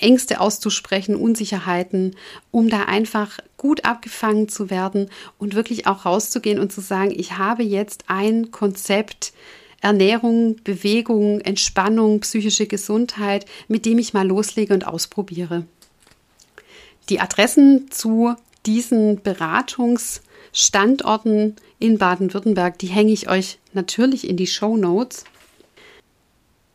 Ängste 0.00 0.40
auszusprechen, 0.40 1.16
Unsicherheiten, 1.16 2.14
um 2.50 2.68
da 2.68 2.82
einfach 2.82 3.38
gut 3.56 3.84
abgefangen 3.84 4.48
zu 4.48 4.70
werden 4.70 5.10
und 5.38 5.54
wirklich 5.54 5.86
auch 5.86 6.04
rauszugehen 6.04 6.60
und 6.60 6.72
zu 6.72 6.80
sagen, 6.80 7.12
ich 7.14 7.36
habe 7.38 7.64
jetzt 7.64 8.04
ein 8.06 8.50
Konzept, 8.50 9.32
Ernährung, 9.80 10.56
Bewegung, 10.62 11.40
Entspannung, 11.40 12.20
psychische 12.20 12.66
Gesundheit, 12.66 13.46
mit 13.68 13.86
dem 13.86 13.98
ich 13.98 14.12
mal 14.12 14.26
loslege 14.26 14.74
und 14.74 14.86
ausprobiere. 14.86 15.66
Die 17.08 17.20
Adressen 17.20 17.90
zu 17.90 18.34
diesen 18.68 19.20
Beratungsstandorten 19.22 21.56
in 21.78 21.98
Baden-Württemberg, 21.98 22.78
die 22.78 22.88
hänge 22.88 23.12
ich 23.12 23.30
euch 23.30 23.58
natürlich 23.72 24.28
in 24.28 24.36
die 24.36 24.46
Show 24.46 24.76
Notes. 24.76 25.24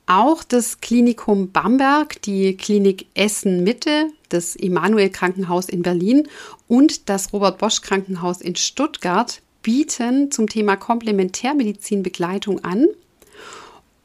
Auch 0.07 0.43
das 0.43 0.81
Klinikum 0.81 1.51
Bamberg, 1.51 2.19
die 2.23 2.57
Klinik 2.57 3.05
Essen 3.13 3.63
Mitte, 3.63 4.07
das 4.29 4.55
Immanuel 4.55 5.11
Krankenhaus 5.11 5.69
in 5.69 5.83
Berlin 5.83 6.27
und 6.67 7.09
das 7.09 7.31
Robert 7.31 7.59
Bosch 7.59 7.81
Krankenhaus 7.81 8.41
in 8.41 8.55
Stuttgart 8.55 9.43
bieten 9.61 10.31
zum 10.31 10.49
Thema 10.49 10.75
Komplementärmedizin 10.75 12.01
Begleitung 12.01 12.63
an. 12.63 12.87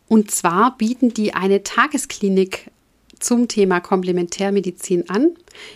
Und 0.09 0.31
zwar 0.31 0.77
bieten 0.77 1.15
die 1.15 1.33
eine 1.35 1.63
Tagesklinik 1.63 2.71
zum 3.19 3.49
Thema 3.49 3.81
Komplementärmedizin 3.81 5.09
an. 5.09 5.31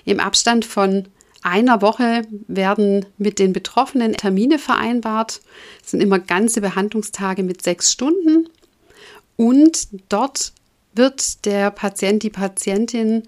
Im 0.04 0.20
Abstand 0.20 0.66
von 0.66 1.08
einer 1.42 1.82
Woche 1.82 2.22
werden 2.46 3.06
mit 3.18 3.38
den 3.38 3.52
Betroffenen 3.52 4.14
Termine 4.14 4.58
vereinbart. 4.58 5.40
Es 5.84 5.90
sind 5.90 6.00
immer 6.00 6.18
ganze 6.18 6.60
Behandlungstage 6.60 7.42
mit 7.42 7.62
sechs 7.62 7.92
Stunden. 7.92 8.48
Und 9.36 9.88
dort 10.08 10.52
wird 10.94 11.44
der 11.44 11.70
Patient, 11.70 12.22
die 12.22 12.30
Patientin 12.30 13.24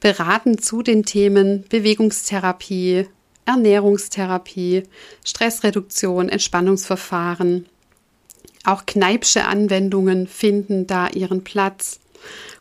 beraten 0.00 0.58
zu 0.58 0.82
den 0.82 1.04
Themen 1.04 1.64
Bewegungstherapie, 1.68 3.06
Ernährungstherapie, 3.44 4.84
Stressreduktion, 5.24 6.28
Entspannungsverfahren. 6.28 7.66
Auch 8.64 8.86
Kneipsche 8.86 9.46
Anwendungen 9.46 10.26
finden 10.26 10.86
da 10.86 11.08
ihren 11.08 11.42
Platz 11.44 12.00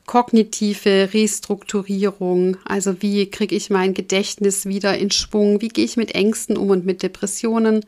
kognitive 0.08 1.10
Restrukturierung, 1.14 2.58
also 2.66 3.02
wie 3.02 3.30
kriege 3.30 3.56
ich 3.56 3.70
mein 3.70 3.94
Gedächtnis 3.94 4.66
wieder 4.66 4.98
in 4.98 5.12
Schwung, 5.12 5.62
wie 5.62 5.68
gehe 5.68 5.86
ich 5.86 5.98
mit 5.98 6.16
Ängsten 6.16 6.58
um 6.58 6.72
und 6.72 6.86
mit 6.86 7.04
Depressionen. 7.04 7.86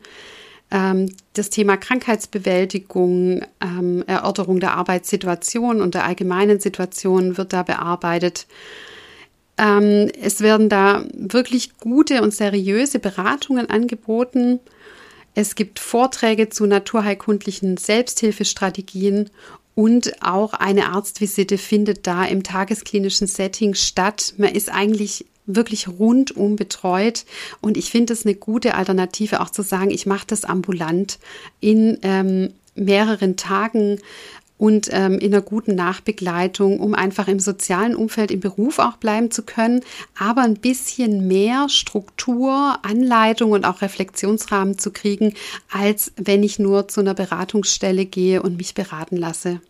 Ähm, 0.70 1.12
das 1.32 1.50
Thema 1.50 1.78
Krankheitsbewältigung, 1.78 3.42
ähm, 3.60 4.04
Erörterung 4.06 4.60
der 4.60 4.76
Arbeitssituation 4.76 5.80
und 5.80 5.94
der 5.94 6.04
allgemeinen 6.04 6.60
Situation 6.60 7.38
wird 7.38 7.54
da 7.54 7.62
bearbeitet. 7.62 8.46
Ähm, 9.56 10.10
es 10.20 10.42
werden 10.42 10.68
da 10.68 11.04
wirklich 11.14 11.78
gute 11.78 12.22
und 12.22 12.34
seriöse 12.34 12.98
Beratungen 12.98 13.68
angeboten. 13.70 14.60
Es 15.34 15.54
gibt 15.54 15.78
Vorträge 15.78 16.50
zu 16.50 16.66
naturheilkundlichen 16.66 17.78
Selbsthilfestrategien 17.78 19.30
und 19.74 20.22
auch 20.22 20.52
eine 20.52 20.90
Arztvisite 20.90 21.58
findet 21.58 22.06
da 22.06 22.24
im 22.24 22.42
tagesklinischen 22.42 23.26
Setting 23.26 23.74
statt. 23.74 24.34
Man 24.36 24.54
ist 24.54 24.70
eigentlich 24.70 25.26
wirklich 25.46 25.88
rundum 25.88 26.56
betreut. 26.56 27.24
Und 27.60 27.76
ich 27.76 27.90
finde 27.90 28.12
es 28.12 28.24
eine 28.24 28.34
gute 28.34 28.74
Alternative, 28.74 29.40
auch 29.40 29.50
zu 29.50 29.62
sagen, 29.62 29.90
ich 29.90 30.06
mache 30.06 30.26
das 30.26 30.44
ambulant 30.44 31.18
in 31.60 31.98
ähm, 32.02 32.52
mehreren 32.74 33.36
Tagen 33.36 33.98
und 34.60 34.90
ähm, 34.92 35.18
in 35.18 35.32
einer 35.32 35.40
guten 35.40 35.74
Nachbegleitung, 35.74 36.80
um 36.80 36.94
einfach 36.94 37.28
im 37.28 37.40
sozialen 37.40 37.96
Umfeld, 37.96 38.30
im 38.30 38.40
Beruf 38.40 38.78
auch 38.78 38.98
bleiben 38.98 39.30
zu 39.30 39.42
können, 39.42 39.80
aber 40.18 40.42
ein 40.42 40.56
bisschen 40.56 41.26
mehr 41.26 41.70
Struktur, 41.70 42.78
Anleitung 42.82 43.52
und 43.52 43.64
auch 43.64 43.80
Reflexionsrahmen 43.80 44.76
zu 44.76 44.90
kriegen, 44.90 45.32
als 45.70 46.12
wenn 46.16 46.42
ich 46.42 46.58
nur 46.58 46.88
zu 46.88 47.00
einer 47.00 47.14
Beratungsstelle 47.14 48.04
gehe 48.04 48.42
und 48.42 48.58
mich 48.58 48.74
beraten 48.74 49.16
lasse. 49.16 49.62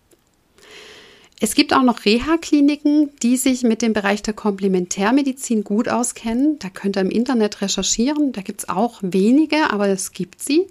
Es 1.39 1.55
gibt 1.55 1.73
auch 1.73 1.85
noch 1.85 2.05
Reha-Kliniken, 2.05 3.11
die 3.23 3.37
sich 3.37 3.63
mit 3.63 3.83
dem 3.83 3.93
Bereich 3.93 4.23
der 4.23 4.35
Komplementärmedizin 4.35 5.63
gut 5.63 5.89
auskennen. 5.89 6.59
Da 6.59 6.69
könnt 6.69 6.97
ihr 6.97 7.03
im 7.03 7.11
Internet 7.11 7.63
recherchieren. 7.63 8.33
Da 8.33 8.41
gibt 8.43 8.63
es 8.63 8.69
auch 8.69 8.99
wenige, 9.03 9.71
aber 9.71 9.87
es 9.87 10.11
gibt 10.11 10.43
sie. 10.43 10.67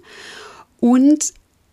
Und 0.78 1.32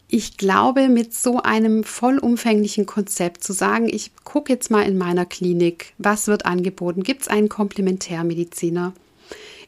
ich 0.09 0.37
glaube, 0.37 0.87
mit 0.87 1.13
so 1.13 1.41
einem 1.41 1.83
vollumfänglichen 1.83 2.85
Konzept 2.85 3.43
zu 3.43 3.51
sagen, 3.51 3.89
ich 3.89 4.11
gucke 4.23 4.53
jetzt 4.53 4.71
mal 4.71 4.83
in 4.83 4.97
meiner 4.97 5.25
Klinik, 5.25 5.93
was 5.97 6.27
wird 6.27 6.45
angeboten? 6.45 7.03
Gibt 7.03 7.23
es 7.23 7.27
einen 7.27 7.49
Komplementärmediziner? 7.49 8.93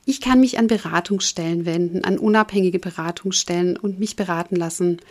Ich 0.05 0.21
kann 0.21 0.39
mich 0.39 0.57
an 0.57 0.67
Beratungsstellen 0.67 1.65
wenden, 1.65 2.03
an 2.03 2.17
unabhängige 2.17 2.79
Beratungsstellen 2.79 3.77
und 3.77 3.99
mich 3.99 4.15
beraten 4.15 4.55
lassen. 4.55 5.01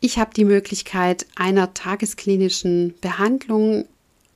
Ich 0.00 0.18
habe 0.18 0.30
die 0.34 0.44
Möglichkeit 0.44 1.26
einer 1.34 1.74
tagesklinischen 1.74 2.94
Behandlung, 3.00 3.86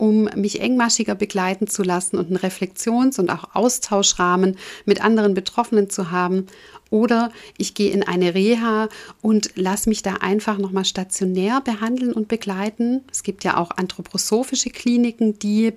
um 0.05 0.29
mich 0.37 0.61
engmaschiger 0.61 1.15
begleiten 1.15 1.67
zu 1.67 1.83
lassen 1.83 2.19
und 2.19 2.27
einen 2.27 2.37
Reflexions- 2.37 3.19
und 3.19 3.31
auch 3.31 3.55
Austauschrahmen 3.55 4.59
mit 4.85 5.03
anderen 5.03 5.33
Betroffenen 5.33 5.89
zu 5.89 6.11
haben. 6.11 6.47
Oder 6.91 7.33
ich 7.57 7.73
gehe 7.73 7.91
in 7.91 8.03
eine 8.03 8.35
Reha 8.35 8.91
und 9.23 9.53
lasse 9.55 9.89
mich 9.89 10.03
da 10.03 10.17
einfach 10.17 10.59
nochmal 10.59 10.85
stationär 10.85 11.63
behandeln 11.63 12.13
und 12.13 12.29
begleiten. 12.29 13.01
Es 13.11 13.23
gibt 13.23 13.45
ja 13.45 13.57
auch 13.57 13.71
anthroposophische 13.71 14.69
Kliniken, 14.69 15.39
die 15.39 15.73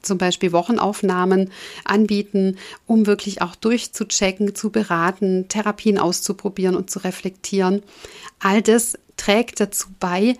zum 0.00 0.16
Beispiel 0.16 0.52
Wochenaufnahmen 0.52 1.50
anbieten, 1.84 2.56
um 2.86 3.06
wirklich 3.06 3.42
auch 3.42 3.54
durchzuchecken, 3.54 4.54
zu 4.54 4.70
beraten, 4.70 5.46
Therapien 5.48 5.98
auszuprobieren 5.98 6.74
und 6.74 6.88
zu 6.88 7.00
reflektieren. 7.00 7.82
All 8.38 8.62
das 8.62 8.96
trägt 9.18 9.60
dazu 9.60 9.88
bei, 10.00 10.36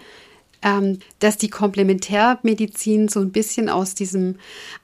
ähm, 0.63 0.99
dass 1.19 1.37
die 1.37 1.51
Komplementärmedizin 1.51 3.09
so 3.09 3.21
ein 3.21 3.33
bisschen 3.33 3.69
aus 3.69 3.95
diesem 3.95 4.37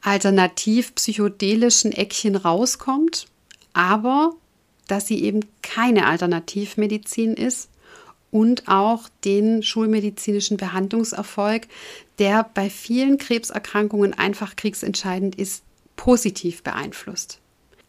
alternativ-psychedelischen 0.02 1.92
Eckchen 1.92 2.36
rauskommt, 2.36 3.26
aber 3.72 4.34
dass 4.86 5.06
sie 5.06 5.22
eben 5.22 5.40
keine 5.62 6.06
Alternativmedizin 6.06 7.34
ist 7.34 7.70
und 8.30 8.68
auch 8.68 9.08
den 9.24 9.62
schulmedizinischen 9.62 10.56
Behandlungserfolg, 10.56 11.68
der 12.18 12.50
bei 12.54 12.68
vielen 12.68 13.18
Krebserkrankungen 13.18 14.12
einfach 14.12 14.56
kriegsentscheidend 14.56 15.36
ist, 15.36 15.62
positiv 15.96 16.62
beeinflusst. 16.62 17.40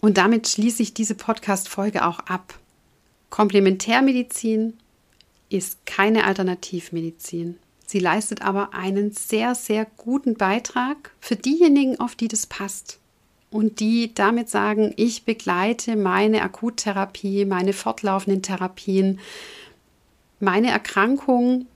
Und 0.01 0.17
damit 0.17 0.47
schließe 0.47 0.83
ich 0.83 0.93
diese 0.93 1.15
Podcast-Folge 1.15 2.05
auch 2.05 2.19
ab. 2.19 2.59
Komplementärmedizin 3.31 4.77
ist 5.49 5.85
keine 5.85 6.25
Alternativmedizin. 6.25 7.57
Sie 7.85 7.99
leistet 7.99 8.41
aber 8.41 8.73
einen 8.73 9.11
sehr, 9.11 9.55
sehr 9.55 9.85
guten 9.97 10.35
Beitrag 10.35 11.11
für 11.19 11.35
diejenigen, 11.35 11.99
auf 11.99 12.15
die 12.15 12.27
das 12.27 12.47
passt. 12.47 12.99
Und 13.51 13.79
die 13.79 14.13
damit 14.13 14.49
sagen, 14.49 14.93
ich 14.97 15.23
begleite 15.23 15.95
meine 15.95 16.41
Akuttherapie, 16.41 17.45
meine 17.45 17.73
fortlaufenden 17.73 18.41
Therapien, 18.41 19.19
meine 20.39 20.71
Erkrankung, 20.71 21.67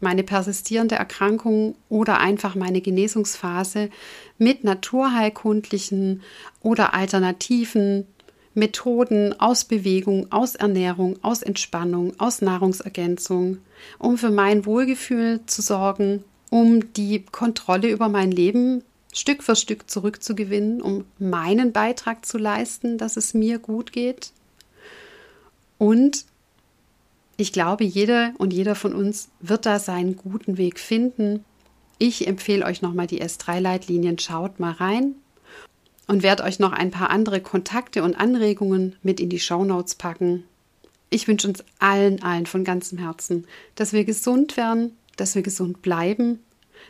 meine 0.00 0.24
persistierende 0.24 0.96
Erkrankung 0.96 1.76
oder 1.88 2.18
einfach 2.18 2.54
meine 2.54 2.80
Genesungsphase 2.80 3.88
mit 4.36 4.64
naturheilkundlichen 4.64 6.22
oder 6.60 6.92
alternativen 6.92 8.06
Methoden 8.54 9.38
aus 9.40 9.64
Bewegung, 9.64 10.30
aus 10.30 10.54
Ernährung, 10.54 11.18
aus 11.22 11.42
Entspannung, 11.42 12.18
aus 12.18 12.42
Nahrungsergänzung, 12.42 13.58
um 13.98 14.18
für 14.18 14.30
mein 14.30 14.66
Wohlgefühl 14.66 15.40
zu 15.46 15.62
sorgen, 15.62 16.24
um 16.50 16.92
die 16.94 17.24
Kontrolle 17.24 17.90
über 17.90 18.08
mein 18.08 18.30
Leben 18.30 18.82
Stück 19.14 19.42
für 19.42 19.56
Stück 19.56 19.90
zurückzugewinnen, 19.90 20.80
um 20.80 21.04
meinen 21.18 21.72
Beitrag 21.72 22.24
zu 22.24 22.38
leisten, 22.38 22.98
dass 22.98 23.16
es 23.16 23.34
mir 23.34 23.58
gut 23.58 23.92
geht. 23.92 24.32
Und 25.78 26.24
ich 27.36 27.52
glaube, 27.52 27.84
jeder 27.84 28.32
und 28.38 28.52
jeder 28.52 28.74
von 28.74 28.94
uns 28.94 29.28
wird 29.40 29.66
da 29.66 29.78
seinen 29.78 30.16
guten 30.16 30.56
Weg 30.56 30.78
finden. 30.78 31.44
Ich 31.98 32.26
empfehle 32.26 32.64
euch 32.64 32.82
nochmal 32.82 33.06
die 33.06 33.22
S3-Leitlinien. 33.22 34.18
Schaut 34.18 34.60
mal 34.60 34.72
rein 34.72 35.14
und 36.06 36.22
werde 36.22 36.44
euch 36.44 36.58
noch 36.58 36.72
ein 36.72 36.90
paar 36.90 37.10
andere 37.10 37.40
Kontakte 37.40 38.02
und 38.02 38.14
Anregungen 38.14 38.96
mit 39.02 39.20
in 39.20 39.28
die 39.28 39.40
Shownotes 39.40 39.94
packen. 39.94 40.44
Ich 41.10 41.28
wünsche 41.28 41.48
uns 41.48 41.62
allen, 41.78 42.22
allen 42.22 42.46
von 42.46 42.64
ganzem 42.64 42.98
Herzen, 42.98 43.46
dass 43.74 43.92
wir 43.92 44.04
gesund 44.04 44.56
werden, 44.56 44.96
dass 45.16 45.34
wir 45.34 45.42
gesund 45.42 45.82
bleiben, 45.82 46.40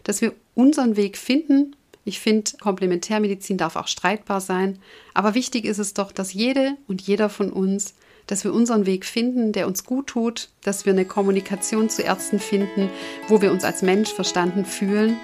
dass 0.04 0.20
wir 0.20 0.32
unseren 0.54 0.96
Weg 0.96 1.18
finden. 1.18 1.74
Ich 2.04 2.20
finde, 2.20 2.52
Komplementärmedizin 2.60 3.58
darf 3.58 3.76
auch 3.76 3.88
streitbar 3.88 4.40
sein, 4.40 4.78
aber 5.14 5.34
wichtig 5.34 5.64
ist 5.64 5.78
es 5.78 5.94
doch, 5.94 6.12
dass 6.12 6.32
jede 6.32 6.76
und 6.88 7.02
jeder 7.02 7.28
von 7.28 7.50
uns, 7.52 7.94
dass 8.26 8.44
wir 8.44 8.52
unseren 8.52 8.86
Weg 8.86 9.04
finden, 9.04 9.52
der 9.52 9.66
uns 9.66 9.84
gut 9.84 10.08
tut, 10.08 10.48
dass 10.62 10.86
wir 10.86 10.92
eine 10.92 11.04
Kommunikation 11.04 11.88
zu 11.88 12.02
Ärzten 12.02 12.38
finden, 12.38 12.88
wo 13.28 13.42
wir 13.42 13.50
uns 13.50 13.64
als 13.64 13.82
Mensch 13.82 14.12
verstanden 14.12 14.64
fühlen 14.64 15.16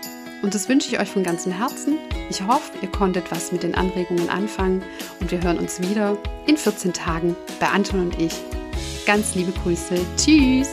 und 0.42 0.54
das 0.54 0.68
wünsche 0.68 0.88
ich 0.88 1.00
euch 1.00 1.10
von 1.10 1.22
ganzem 1.22 1.52
Herzen. 1.52 1.98
Ich 2.30 2.46
hoffe, 2.46 2.72
ihr 2.82 2.90
konntet 2.90 3.30
was 3.30 3.52
mit 3.52 3.62
den 3.62 3.74
Anregungen 3.74 4.28
anfangen 4.28 4.82
und 5.20 5.30
wir 5.30 5.42
hören 5.42 5.58
uns 5.58 5.80
wieder 5.80 6.16
in 6.46 6.56
14 6.56 6.92
Tagen 6.92 7.36
bei 7.60 7.68
Anton 7.68 8.00
und 8.00 8.20
ich. 8.20 8.34
Ganz 9.06 9.34
liebe 9.34 9.52
Grüße. 9.52 9.96
Tschüss. 10.16 10.68